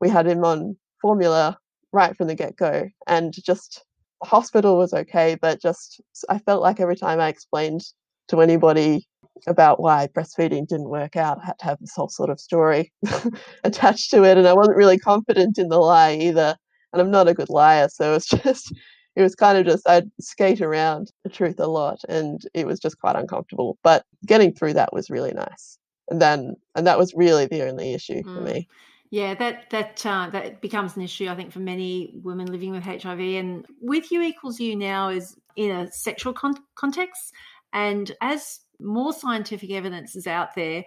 we 0.00 0.08
had 0.08 0.26
him 0.26 0.44
on 0.44 0.76
formula 1.00 1.58
right 1.92 2.16
from 2.16 2.28
the 2.28 2.34
get 2.34 2.56
go. 2.56 2.88
And 3.06 3.32
just 3.32 3.84
hospital 4.22 4.78
was 4.78 4.94
okay, 4.94 5.36
but 5.40 5.60
just 5.60 6.00
I 6.28 6.38
felt 6.38 6.62
like 6.62 6.80
every 6.80 6.96
time 6.96 7.20
I 7.20 7.28
explained 7.28 7.82
to 8.28 8.40
anybody 8.40 9.06
about 9.46 9.80
why 9.80 10.08
breastfeeding 10.08 10.66
didn't 10.66 10.88
work 10.88 11.16
out. 11.16 11.38
I 11.42 11.46
had 11.46 11.58
to 11.60 11.64
have 11.66 11.78
this 11.80 11.94
whole 11.94 12.08
sort 12.08 12.30
of 12.30 12.40
story 12.40 12.92
attached 13.64 14.10
to 14.10 14.24
it, 14.24 14.38
and 14.38 14.46
I 14.46 14.52
wasn't 14.52 14.76
really 14.76 14.98
confident 14.98 15.58
in 15.58 15.68
the 15.68 15.78
lie 15.78 16.14
either. 16.14 16.56
And 16.92 17.02
I'm 17.02 17.10
not 17.10 17.28
a 17.28 17.34
good 17.34 17.50
liar, 17.50 17.88
so 17.88 18.14
it's 18.14 18.28
just 18.44 18.72
it 19.16 19.22
was 19.22 19.34
kind 19.34 19.58
of 19.58 19.66
just 19.66 19.88
I'd 19.88 20.10
skate 20.20 20.60
around 20.60 21.10
the 21.22 21.30
truth 21.30 21.58
a 21.58 21.66
lot, 21.66 22.00
and 22.08 22.40
it 22.54 22.66
was 22.66 22.80
just 22.80 22.98
quite 22.98 23.16
uncomfortable. 23.16 23.78
But 23.82 24.04
getting 24.26 24.54
through 24.54 24.74
that 24.74 24.92
was 24.92 25.10
really 25.10 25.32
nice, 25.32 25.78
and 26.08 26.20
then 26.20 26.56
and 26.74 26.86
that 26.86 26.98
was 26.98 27.14
really 27.14 27.46
the 27.46 27.66
only 27.68 27.94
issue 27.94 28.22
mm. 28.22 28.24
for 28.24 28.40
me. 28.40 28.68
Yeah, 29.10 29.34
that 29.34 29.70
that 29.70 30.04
uh, 30.04 30.30
that 30.30 30.60
becomes 30.60 30.96
an 30.96 31.02
issue, 31.02 31.28
I 31.28 31.36
think, 31.36 31.52
for 31.52 31.60
many 31.60 32.14
women 32.22 32.46
living 32.46 32.72
with 32.72 32.82
HIV. 32.82 33.20
And 33.20 33.66
with 33.80 34.10
U 34.10 34.22
equals 34.22 34.58
U 34.58 34.74
now 34.74 35.08
is 35.08 35.36
in 35.56 35.70
a 35.70 35.92
sexual 35.92 36.32
con- 36.32 36.64
context, 36.74 37.32
and 37.72 38.10
as 38.20 38.60
more 38.80 39.12
scientific 39.12 39.70
evidence 39.70 40.16
is 40.16 40.26
out 40.26 40.54
there, 40.54 40.84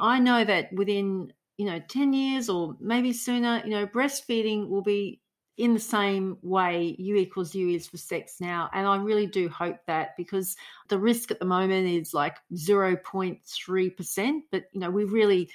I 0.00 0.18
know 0.18 0.44
that 0.44 0.72
within 0.72 1.32
you 1.56 1.66
know 1.66 1.80
10 1.88 2.12
years 2.12 2.48
or 2.48 2.76
maybe 2.80 3.12
sooner, 3.12 3.62
you 3.64 3.70
know, 3.70 3.86
breastfeeding 3.86 4.68
will 4.68 4.82
be 4.82 5.20
in 5.56 5.72
the 5.72 5.80
same 5.80 6.36
way 6.42 6.96
U 6.98 7.16
equals 7.16 7.54
U 7.54 7.68
is 7.68 7.86
for 7.86 7.96
sex 7.96 8.40
now. 8.40 8.68
And 8.72 8.86
I 8.86 8.96
really 8.96 9.26
do 9.26 9.48
hope 9.48 9.76
that 9.86 10.16
because 10.16 10.56
the 10.88 10.98
risk 10.98 11.30
at 11.30 11.38
the 11.38 11.44
moment 11.44 11.86
is 11.86 12.12
like 12.12 12.36
0.3%. 12.54 14.40
But, 14.50 14.64
you 14.72 14.80
know, 14.80 14.90
we 14.90 15.04
really 15.04 15.48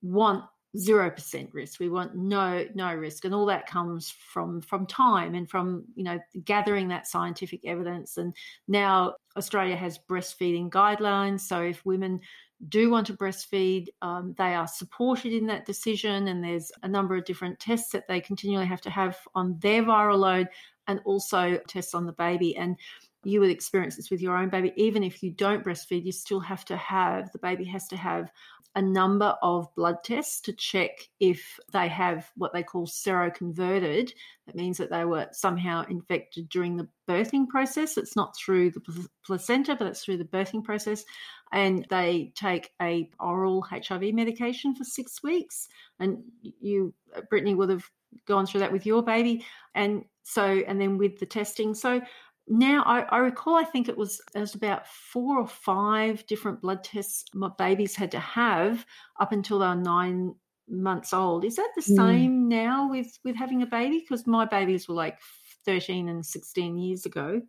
want 0.00 0.44
zero 0.76 1.10
percent 1.10 1.50
risk. 1.52 1.80
We 1.80 1.88
want 1.88 2.14
no 2.14 2.66
no 2.74 2.94
risk. 2.94 3.24
And 3.24 3.34
all 3.34 3.46
that 3.46 3.66
comes 3.66 4.10
from 4.10 4.60
from 4.60 4.86
time 4.86 5.34
and 5.34 5.48
from 5.48 5.84
you 5.94 6.04
know 6.04 6.18
gathering 6.44 6.88
that 6.88 7.06
scientific 7.06 7.64
evidence. 7.64 8.16
And 8.16 8.34
now 8.68 9.14
australia 9.36 9.76
has 9.76 9.98
breastfeeding 10.08 10.70
guidelines. 10.70 11.40
So 11.40 11.62
if 11.62 11.84
women 11.84 12.20
do 12.68 12.90
want 12.90 13.06
to 13.08 13.14
breastfeed 13.14 13.88
um, 14.02 14.34
they 14.38 14.54
are 14.54 14.68
supported 14.68 15.32
in 15.32 15.46
that 15.46 15.66
decision. 15.66 16.28
And 16.28 16.42
there's 16.42 16.70
a 16.82 16.88
number 16.88 17.16
of 17.16 17.24
different 17.24 17.58
tests 17.58 17.90
that 17.92 18.06
they 18.08 18.20
continually 18.20 18.66
have 18.66 18.80
to 18.82 18.90
have 18.90 19.18
on 19.34 19.58
their 19.60 19.82
viral 19.82 20.18
load 20.18 20.48
and 20.86 21.00
also 21.04 21.58
tests 21.68 21.94
on 21.94 22.06
the 22.06 22.12
baby. 22.12 22.56
And 22.56 22.76
you 23.24 23.40
would 23.40 23.50
experience 23.50 23.96
this 23.96 24.10
with 24.10 24.20
your 24.20 24.36
own 24.36 24.48
baby. 24.48 24.72
Even 24.76 25.02
if 25.02 25.22
you 25.22 25.30
don't 25.30 25.64
breastfeed, 25.64 26.04
you 26.04 26.12
still 26.12 26.40
have 26.40 26.64
to 26.66 26.76
have 26.76 27.30
the 27.32 27.38
baby 27.38 27.64
has 27.64 27.86
to 27.88 27.96
have 27.96 28.30
a 28.74 28.82
number 28.82 29.36
of 29.42 29.72
blood 29.74 30.02
tests 30.02 30.40
to 30.40 30.52
check 30.52 30.90
if 31.20 31.60
they 31.72 31.88
have 31.88 32.30
what 32.36 32.52
they 32.54 32.62
call 32.62 32.86
seroconverted. 32.86 34.10
That 34.46 34.56
means 34.56 34.78
that 34.78 34.90
they 34.90 35.04
were 35.04 35.28
somehow 35.32 35.84
infected 35.88 36.48
during 36.48 36.76
the 36.76 36.88
birthing 37.08 37.48
process. 37.48 37.98
It's 37.98 38.16
not 38.16 38.34
through 38.34 38.70
the 38.70 39.08
placenta, 39.26 39.76
but 39.76 39.88
it's 39.88 40.02
through 40.02 40.16
the 40.16 40.24
birthing 40.24 40.64
process. 40.64 41.04
And 41.52 41.86
they 41.90 42.32
take 42.34 42.70
a 42.80 43.10
oral 43.20 43.60
HIV 43.60 44.14
medication 44.14 44.74
for 44.74 44.84
six 44.84 45.22
weeks. 45.22 45.68
And 46.00 46.22
you, 46.40 46.94
uh, 47.14 47.20
Brittany, 47.28 47.54
would 47.54 47.68
have 47.68 47.84
gone 48.26 48.46
through 48.46 48.60
that 48.60 48.72
with 48.72 48.86
your 48.86 49.02
baby. 49.02 49.44
And 49.74 50.04
so, 50.22 50.44
and 50.44 50.80
then 50.80 50.96
with 50.96 51.18
the 51.18 51.26
testing. 51.26 51.74
So 51.74 52.00
now 52.48 52.82
I, 52.84 53.00
I, 53.02 53.18
recall 53.18 53.56
I 53.56 53.64
think 53.64 53.88
it 53.88 53.96
was 53.96 54.20
it 54.34 54.38
was 54.40 54.54
about 54.54 54.86
four 54.86 55.38
or 55.38 55.46
five 55.46 56.26
different 56.26 56.60
blood 56.60 56.82
tests 56.82 57.24
my 57.34 57.50
babies 57.58 57.94
had 57.94 58.10
to 58.12 58.18
have 58.18 58.84
up 59.20 59.32
until 59.32 59.58
they 59.58 59.66
were 59.66 59.74
nine 59.74 60.34
months 60.68 61.12
old. 61.12 61.44
Is 61.44 61.56
that 61.56 61.70
the 61.76 61.82
mm. 61.82 61.96
same 61.96 62.48
now 62.48 62.90
with 62.90 63.18
with 63.24 63.36
having 63.36 63.62
a 63.62 63.66
baby? 63.66 64.00
Because 64.00 64.26
my 64.26 64.44
babies 64.44 64.88
were 64.88 64.94
like 64.94 65.18
thirteen 65.64 66.08
and 66.08 66.24
sixteen 66.24 66.78
years 66.78 67.06
ago. 67.06 67.42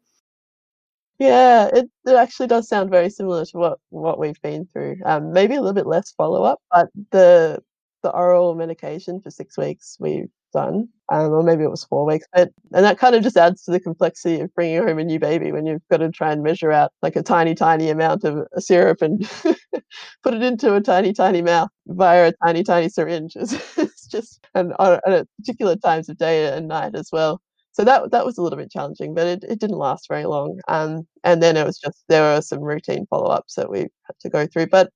Yeah, 1.19 1.69
it, 1.73 1.89
it 2.05 2.15
actually 2.15 2.47
does 2.47 2.67
sound 2.67 2.89
very 2.89 3.09
similar 3.09 3.45
to 3.45 3.57
what 3.57 3.79
what 3.89 4.19
we've 4.19 4.41
been 4.41 4.67
through. 4.73 4.97
Um, 5.05 5.31
maybe 5.31 5.55
a 5.55 5.61
little 5.61 5.73
bit 5.73 5.87
less 5.87 6.11
follow 6.11 6.43
up, 6.43 6.59
but 6.71 6.89
the 7.11 7.63
the 8.01 8.11
oral 8.11 8.53
medication 8.53 9.21
for 9.21 9.31
six 9.31 9.57
weeks 9.57 9.95
we 9.99 10.25
done, 10.53 10.87
um, 11.11 11.31
or 11.31 11.43
maybe 11.43 11.63
it 11.63 11.71
was 11.71 11.83
four 11.83 12.05
weeks. 12.05 12.25
But 12.33 12.51
and 12.73 12.85
that 12.85 12.97
kind 12.97 13.15
of 13.15 13.23
just 13.23 13.37
adds 13.37 13.63
to 13.63 13.71
the 13.71 13.79
complexity 13.79 14.39
of 14.41 14.53
bringing 14.55 14.77
home 14.77 14.99
a 14.99 15.03
new 15.03 15.19
baby 15.19 15.51
when 15.51 15.65
you've 15.65 15.87
got 15.91 15.97
to 15.97 16.09
try 16.11 16.31
and 16.31 16.43
measure 16.43 16.71
out 16.71 16.91
like 17.01 17.15
a 17.15 17.23
tiny, 17.23 17.55
tiny 17.55 17.89
amount 17.89 18.23
of 18.23 18.47
syrup 18.59 19.01
and 19.01 19.29
put 20.23 20.33
it 20.33 20.41
into 20.43 20.75
a 20.75 20.81
tiny, 20.81 21.13
tiny 21.13 21.41
mouth 21.41 21.69
via 21.87 22.29
a 22.29 22.33
tiny, 22.45 22.63
tiny 22.63 22.89
syringe. 22.89 23.35
It's, 23.77 24.07
just 24.07 24.45
and 24.53 24.73
on, 24.79 24.99
at 25.07 25.27
particular 25.39 25.75
times 25.75 26.07
of 26.07 26.17
day 26.17 26.55
and 26.55 26.67
night 26.67 26.93
as 26.95 27.09
well. 27.11 27.41
So 27.71 27.83
that 27.83 28.11
that 28.11 28.25
was 28.25 28.37
a 28.37 28.41
little 28.43 28.57
bit 28.59 28.69
challenging, 28.71 29.15
but 29.15 29.25
it, 29.27 29.43
it 29.43 29.59
didn't 29.59 29.77
last 29.77 30.07
very 30.07 30.25
long. 30.25 30.59
Um, 30.67 31.07
and 31.23 31.41
then 31.41 31.57
it 31.57 31.65
was 31.65 31.79
just 31.79 32.03
there 32.07 32.21
were 32.21 32.41
some 32.41 32.59
routine 32.61 33.07
follow 33.09 33.29
ups 33.31 33.55
that 33.55 33.71
we 33.71 33.79
had 33.79 34.19
to 34.21 34.29
go 34.29 34.45
through, 34.45 34.67
but 34.67 34.91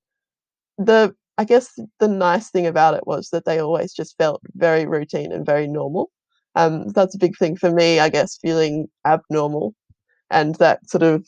the 0.78 1.14
I 1.38 1.44
guess 1.44 1.78
the 2.00 2.08
nice 2.08 2.50
thing 2.50 2.66
about 2.66 2.94
it 2.94 3.06
was 3.06 3.30
that 3.30 3.44
they 3.46 3.58
always 3.60 3.92
just 3.94 4.16
felt 4.18 4.42
very 4.56 4.86
routine 4.86 5.32
and 5.32 5.46
very 5.46 5.66
normal. 5.68 6.10
Um, 6.56 6.88
that's 6.88 7.14
a 7.14 7.18
big 7.18 7.36
thing 7.38 7.56
for 7.56 7.70
me, 7.70 8.00
I 8.00 8.08
guess, 8.10 8.36
feeling 8.38 8.88
abnormal 9.06 9.74
and 10.30 10.54
that 10.56 10.88
sort 10.90 11.02
of 11.04 11.26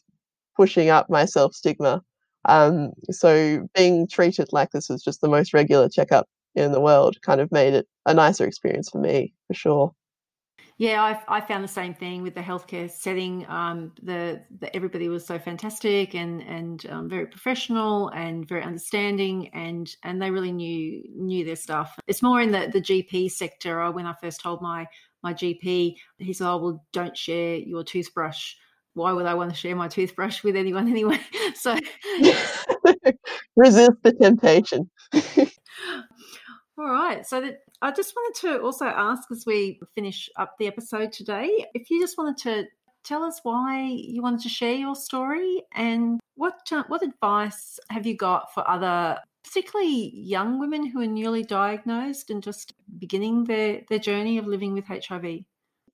pushing 0.57 0.91
up 0.91 1.11
my 1.11 1.25
self 1.27 1.55
stigma 1.55 2.03
Um, 2.47 2.93
so 3.11 3.69
being 3.75 4.09
treated 4.09 4.49
like 4.53 4.71
this 4.73 4.89
was 4.91 5.03
just 5.03 5.21
the 5.23 5.29
most 5.29 5.55
regular 5.55 5.89
checkup 5.91 6.29
in 6.57 6.73
the 6.73 6.81
world 6.81 7.17
kind 7.23 7.41
of 7.41 7.53
made 7.53 7.75
it 7.75 7.89
a 8.07 8.15
nicer 8.15 8.47
experience 8.47 8.91
for 8.91 8.99
me, 9.01 9.35
for 9.49 9.55
sure. 9.55 9.93
Yeah, 10.81 11.03
I, 11.03 11.37
I 11.37 11.41
found 11.43 11.63
the 11.63 11.69
same 11.69 11.93
thing 11.93 12.23
with 12.23 12.35
the 12.35 12.41
healthcare 12.41 12.91
setting. 12.91 13.45
Um, 13.51 13.93
the, 14.03 14.41
the, 14.61 14.75
everybody 14.75 15.11
was 15.11 15.27
so 15.27 15.39
fantastic 15.39 16.15
and 16.15 16.41
and 16.41 16.87
um, 16.89 17.07
very 17.07 17.27
professional 17.27 18.09
and 18.09 18.49
very 18.49 18.63
understanding, 18.63 19.49
and 19.49 19.95
and 20.05 20.23
they 20.23 20.31
really 20.31 20.53
knew 20.53 21.03
knew 21.15 21.45
their 21.45 21.57
stuff. 21.57 21.95
It's 22.07 22.23
more 22.23 22.41
in 22.41 22.51
the 22.51 22.71
the 22.73 22.81
GP 22.81 23.31
sector. 23.31 23.83
Uh, 23.83 23.93
when 23.93 24.07
I 24.07 24.15
first 24.23 24.41
told 24.41 24.63
my 24.63 24.87
my 25.23 25.35
GP, 25.35 25.97
he 26.17 26.33
said, 26.33 26.49
"Oh 26.49 26.57
well, 26.57 26.87
don't 26.95 27.15
share 27.15 27.57
your 27.57 27.85
toothbrush." 27.85 28.55
Why 28.95 29.13
would 29.13 29.27
I 29.27 29.35
want 29.35 29.51
to 29.51 29.57
share 29.57 29.77
my 29.77 29.89
toothbrush 29.89 30.43
with 30.43 30.57
anyone 30.57 30.89
anyway? 30.97 31.21
so 31.57 31.77
resist 33.55 33.99
the 34.03 34.15
temptation. 34.19 34.91
All 36.79 36.87
right. 36.87 37.27
So 37.27 37.43
that 37.43 37.59
I 37.83 37.91
just 37.93 38.15
wanted 38.15 38.41
to 38.43 38.63
also 38.63 38.85
ask 38.85 39.31
as 39.31 39.47
we 39.47 39.81
finish 39.95 40.29
up 40.37 40.57
the 40.59 40.67
episode 40.67 41.13
today, 41.13 41.67
if 41.75 41.91
you 41.91 42.01
just 42.01 42.19
wanted 42.19 42.37
to 42.39 42.67
tell 43.05 43.23
us 43.23 43.41
why 43.43 43.85
you 43.85 44.21
wanted 44.21 44.41
to 44.41 44.51
share 44.51 44.75
your 44.75 44.95
story 44.95 45.63
and 45.75 46.21
what 46.35 46.61
uh, 46.71 46.85
what 46.89 47.03
advice 47.03 47.81
have 47.89 48.07
you 48.07 48.15
got 48.15 48.53
for 48.53 48.69
other 48.69 49.19
particularly 49.43 50.13
young 50.15 50.61
women 50.61 50.85
who 50.85 51.01
are 51.01 51.07
newly 51.07 51.43
diagnosed 51.43 52.29
and 52.29 52.43
just 52.43 52.75
beginning 52.99 53.45
their, 53.45 53.81
their 53.89 53.99
journey 53.99 54.37
of 54.37 54.47
living 54.47 54.75
with 54.75 54.85
HIV? 54.85 55.41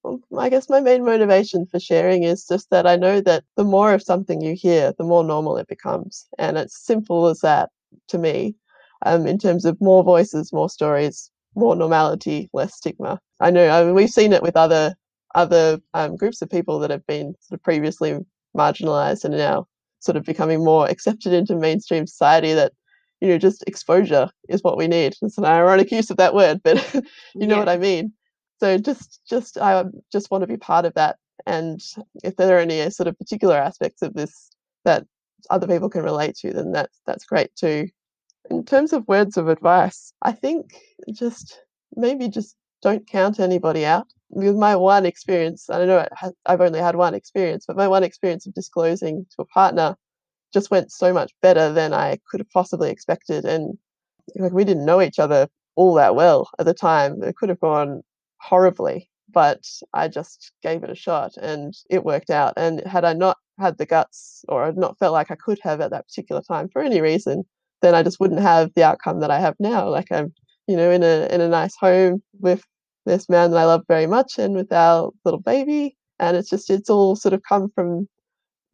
Well, 0.02 0.20
I 0.36 0.48
guess 0.48 0.68
my 0.68 0.80
main 0.80 1.04
motivation 1.04 1.66
for 1.66 1.78
sharing 1.78 2.24
is 2.24 2.46
just 2.46 2.70
that 2.70 2.86
I 2.86 2.96
know 2.96 3.20
that 3.20 3.44
the 3.56 3.64
more 3.64 3.92
of 3.94 4.02
something 4.02 4.40
you 4.40 4.54
hear, 4.54 4.92
the 4.98 5.04
more 5.04 5.22
normal 5.22 5.56
it 5.56 5.68
becomes. 5.68 6.26
And 6.38 6.58
it's 6.58 6.84
simple 6.84 7.28
as 7.28 7.40
that 7.40 7.70
to 8.08 8.18
me 8.18 8.56
um, 9.04 9.26
in 9.26 9.38
terms 9.38 9.64
of 9.64 9.80
more 9.80 10.02
voices, 10.02 10.52
more 10.52 10.68
stories, 10.68 11.30
more 11.56 11.74
normality, 11.74 12.48
less 12.52 12.74
stigma. 12.74 13.18
I 13.40 13.50
know 13.50 13.68
I 13.68 13.84
mean, 13.84 13.94
we've 13.94 14.10
seen 14.10 14.32
it 14.32 14.42
with 14.42 14.56
other 14.56 14.94
other 15.34 15.78
um, 15.94 16.16
groups 16.16 16.40
of 16.42 16.50
people 16.50 16.78
that 16.78 16.90
have 16.90 17.06
been 17.06 17.34
sort 17.40 17.58
of 17.58 17.62
previously 17.62 18.18
marginalized 18.56 19.24
and 19.24 19.34
are 19.34 19.38
now 19.38 19.66
sort 20.00 20.16
of 20.16 20.24
becoming 20.24 20.64
more 20.64 20.88
accepted 20.88 21.32
into 21.32 21.56
mainstream 21.56 22.06
society 22.06 22.52
that 22.54 22.72
you 23.20 23.28
know 23.28 23.38
just 23.38 23.64
exposure 23.66 24.28
is 24.48 24.62
what 24.62 24.76
we 24.76 24.86
need 24.86 25.14
it's 25.20 25.38
an 25.38 25.44
ironic 25.44 25.90
use 25.90 26.10
of 26.10 26.16
that 26.16 26.34
word 26.34 26.60
but 26.62 26.76
you 27.34 27.46
know 27.46 27.54
yeah. 27.54 27.58
what 27.58 27.68
i 27.68 27.76
mean 27.76 28.12
so 28.60 28.78
just 28.78 29.20
just 29.28 29.58
i 29.58 29.84
just 30.12 30.30
want 30.30 30.42
to 30.42 30.46
be 30.46 30.56
part 30.56 30.84
of 30.84 30.94
that 30.94 31.16
and 31.46 31.80
if 32.24 32.36
there 32.36 32.56
are 32.56 32.60
any 32.60 32.88
sort 32.90 33.06
of 33.06 33.18
particular 33.18 33.56
aspects 33.56 34.02
of 34.02 34.14
this 34.14 34.50
that 34.84 35.04
other 35.50 35.66
people 35.66 35.88
can 35.88 36.02
relate 36.02 36.34
to 36.34 36.52
then 36.52 36.72
that's 36.72 37.00
that's 37.06 37.24
great 37.24 37.54
too 37.56 37.88
in 38.50 38.64
terms 38.64 38.92
of 38.92 39.06
words 39.08 39.36
of 39.36 39.48
advice, 39.48 40.12
I 40.22 40.32
think 40.32 40.74
just 41.12 41.60
maybe 41.94 42.28
just 42.28 42.56
don't 42.82 43.06
count 43.06 43.40
anybody 43.40 43.84
out. 43.84 44.06
With 44.28 44.56
my 44.56 44.74
one 44.76 45.06
experience, 45.06 45.70
I 45.70 45.78
don't 45.78 45.88
know 45.88 46.06
I've 46.46 46.60
only 46.60 46.80
had 46.80 46.96
one 46.96 47.14
experience, 47.14 47.64
but 47.66 47.76
my 47.76 47.88
one 47.88 48.02
experience 48.02 48.46
of 48.46 48.54
disclosing 48.54 49.26
to 49.36 49.42
a 49.42 49.46
partner 49.46 49.96
just 50.52 50.70
went 50.70 50.90
so 50.92 51.12
much 51.12 51.32
better 51.42 51.72
than 51.72 51.92
I 51.92 52.18
could 52.28 52.40
have 52.40 52.50
possibly 52.50 52.90
expected. 52.90 53.44
And 53.44 53.78
like 54.36 54.52
we 54.52 54.64
didn't 54.64 54.84
know 54.84 55.00
each 55.00 55.18
other 55.18 55.48
all 55.76 55.94
that 55.94 56.16
well 56.16 56.48
at 56.58 56.66
the 56.66 56.74
time. 56.74 57.22
It 57.22 57.36
could 57.36 57.48
have 57.50 57.60
gone 57.60 58.02
horribly, 58.40 59.08
but 59.30 59.64
I 59.94 60.08
just 60.08 60.52
gave 60.62 60.82
it 60.82 60.90
a 60.90 60.94
shot 60.94 61.36
and 61.36 61.74
it 61.90 62.04
worked 62.04 62.30
out. 62.30 62.54
And 62.56 62.80
had 62.86 63.04
I 63.04 63.12
not 63.12 63.38
had 63.58 63.78
the 63.78 63.86
guts 63.86 64.44
or 64.48 64.72
not 64.72 64.98
felt 64.98 65.12
like 65.12 65.30
I 65.30 65.36
could 65.36 65.58
have 65.62 65.80
at 65.80 65.90
that 65.90 66.08
particular 66.08 66.42
time 66.42 66.68
for 66.68 66.82
any 66.82 67.00
reason, 67.00 67.44
then 67.82 67.94
I 67.94 68.02
just 68.02 68.20
wouldn't 68.20 68.40
have 68.40 68.70
the 68.74 68.84
outcome 68.84 69.20
that 69.20 69.30
I 69.30 69.38
have 69.38 69.54
now. 69.58 69.88
Like 69.88 70.10
I'm, 70.10 70.32
you 70.66 70.76
know, 70.76 70.90
in 70.90 71.02
a 71.02 71.28
in 71.32 71.40
a 71.40 71.48
nice 71.48 71.76
home 71.76 72.22
with 72.40 72.64
this 73.04 73.28
man 73.28 73.50
that 73.50 73.58
I 73.58 73.64
love 73.64 73.84
very 73.88 74.06
much 74.06 74.38
and 74.38 74.54
with 74.54 74.72
our 74.72 75.10
little 75.24 75.40
baby. 75.40 75.96
And 76.18 76.36
it's 76.36 76.50
just 76.50 76.70
it's 76.70 76.90
all 76.90 77.16
sort 77.16 77.34
of 77.34 77.42
come 77.48 77.70
from 77.74 78.08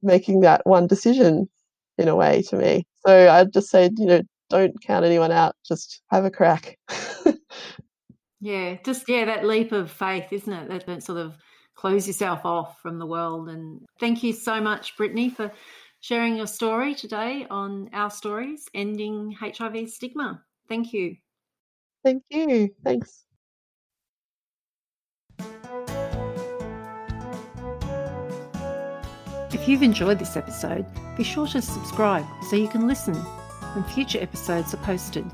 making 0.03 0.41
that 0.41 0.63
one 0.65 0.87
decision 0.87 1.49
in 1.99 2.09
a 2.09 2.17
way 2.17 2.43
to 2.49 2.57
me. 2.57 2.87
So 3.07 3.31
I'd 3.31 3.53
just 3.53 3.71
say, 3.71 3.91
you 3.97 4.07
know, 4.07 4.23
don't 4.51 4.81
count 4.83 5.05
anyone 5.05 5.33
out, 5.33 5.55
just 5.67 6.03
have 6.11 6.25
a 6.25 6.31
crack. 6.31 6.79
yeah, 8.41 8.77
just 8.85 9.09
yeah, 9.09 9.25
that 9.25 9.47
leap 9.47 9.73
of 9.73 9.91
faith, 9.91 10.33
isn't 10.33 10.53
it? 10.53 10.69
That, 10.69 10.87
that 10.87 11.03
sort 11.03 11.19
of 11.19 11.37
close 11.75 12.07
yourself 12.07 12.45
off 12.45 12.81
from 12.81 12.99
the 12.99 13.07
world. 13.07 13.49
And 13.49 13.81
thank 13.99 14.23
you 14.23 14.33
so 14.33 14.61
much, 14.61 14.97
Brittany, 14.97 15.31
for 15.31 15.51
sharing 16.03 16.35
your 16.37 16.49
story 16.49 16.97
today 16.97 17.47
on 17.49 17.89
Our 17.93 18.11
Stories 18.11 18.69
Ending 18.75 19.31
HIV 19.41 19.89
Stigma. 19.89 20.43
Thank 20.69 20.93
you. 20.93 21.17
Thank 22.05 22.25
you. 22.29 22.75
Thanks. 22.85 23.25
If 29.53 29.69
you've 29.69 29.85
enjoyed 29.85 30.19
this 30.19 30.37
episode, 30.37 30.87
be 31.17 31.23
sure 31.23 31.47
to 31.47 31.63
subscribe 31.63 32.27
so 32.51 32.57
you 32.57 32.67
can 32.67 32.89
listen 32.89 33.15
when 33.15 33.85
future 33.85 34.21
episodes 34.21 34.75
are 34.75 34.79
posted. 34.79 35.25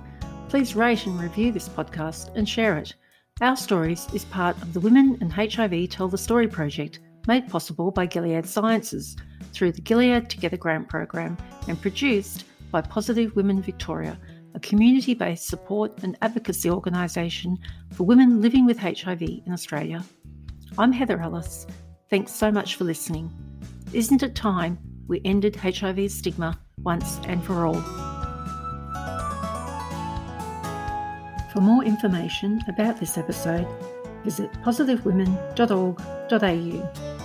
Please 0.51 0.77
rate 0.77 1.07
and 1.07 1.19
review 1.19 1.51
this 1.51 1.69
podcast 1.69 2.37
and 2.37 2.47
share 2.47 2.77
it. 2.77 2.95
Our 3.41 3.57
Stories 3.57 4.07
is 4.13 4.27
part 4.27 4.61
of 4.61 4.75
the 4.75 4.81
Women 4.81 5.17
and 5.23 5.33
HIV 5.33 5.89
Tell 5.89 6.09
the 6.09 6.19
Story 6.19 6.47
project, 6.47 6.99
made 7.29 7.47
possible 7.47 7.93
by 7.93 8.07
Gilead 8.07 8.47
Sciences 8.47 9.15
through 9.53 9.73
the 9.73 9.83
Gilead 9.83 10.31
Together 10.31 10.57
Grant 10.57 10.89
Program 10.89 11.37
and 11.69 11.81
produced 11.81 12.45
by 12.73 12.81
Positive 12.81 13.37
Women 13.37 13.63
Victoria, 13.63 14.19
a 14.55 14.61
community 14.61 15.13
based 15.13 15.47
support 15.47 16.03
and 16.03 16.17
advocacy 16.23 16.71
organisation 16.71 17.59
for 17.93 18.05
women 18.05 18.41
living 18.41 18.65
with 18.65 18.79
HIV 18.79 19.21
in 19.23 19.53
Australia. 19.53 20.03
I'm 20.79 20.91
Heather 20.91 21.21
Ellis. 21.21 21.67
Thanks 22.09 22.33
so 22.33 22.51
much 22.51 22.77
for 22.77 22.85
listening. 22.85 23.31
Isn't 23.93 24.23
it 24.23 24.35
time 24.35 24.79
we 25.07 25.21
ended 25.25 25.55
HIV 25.55 26.11
stigma 26.11 26.59
once 26.79 27.21
and 27.25 27.45
for 27.45 27.67
all? 27.67 27.83
For 31.53 31.61
more 31.61 31.85
information 31.85 32.63
about 32.69 32.99
this 32.99 33.19
episode, 33.19 33.67
visit 34.25 34.51
positivewomen.org.au. 34.63 37.18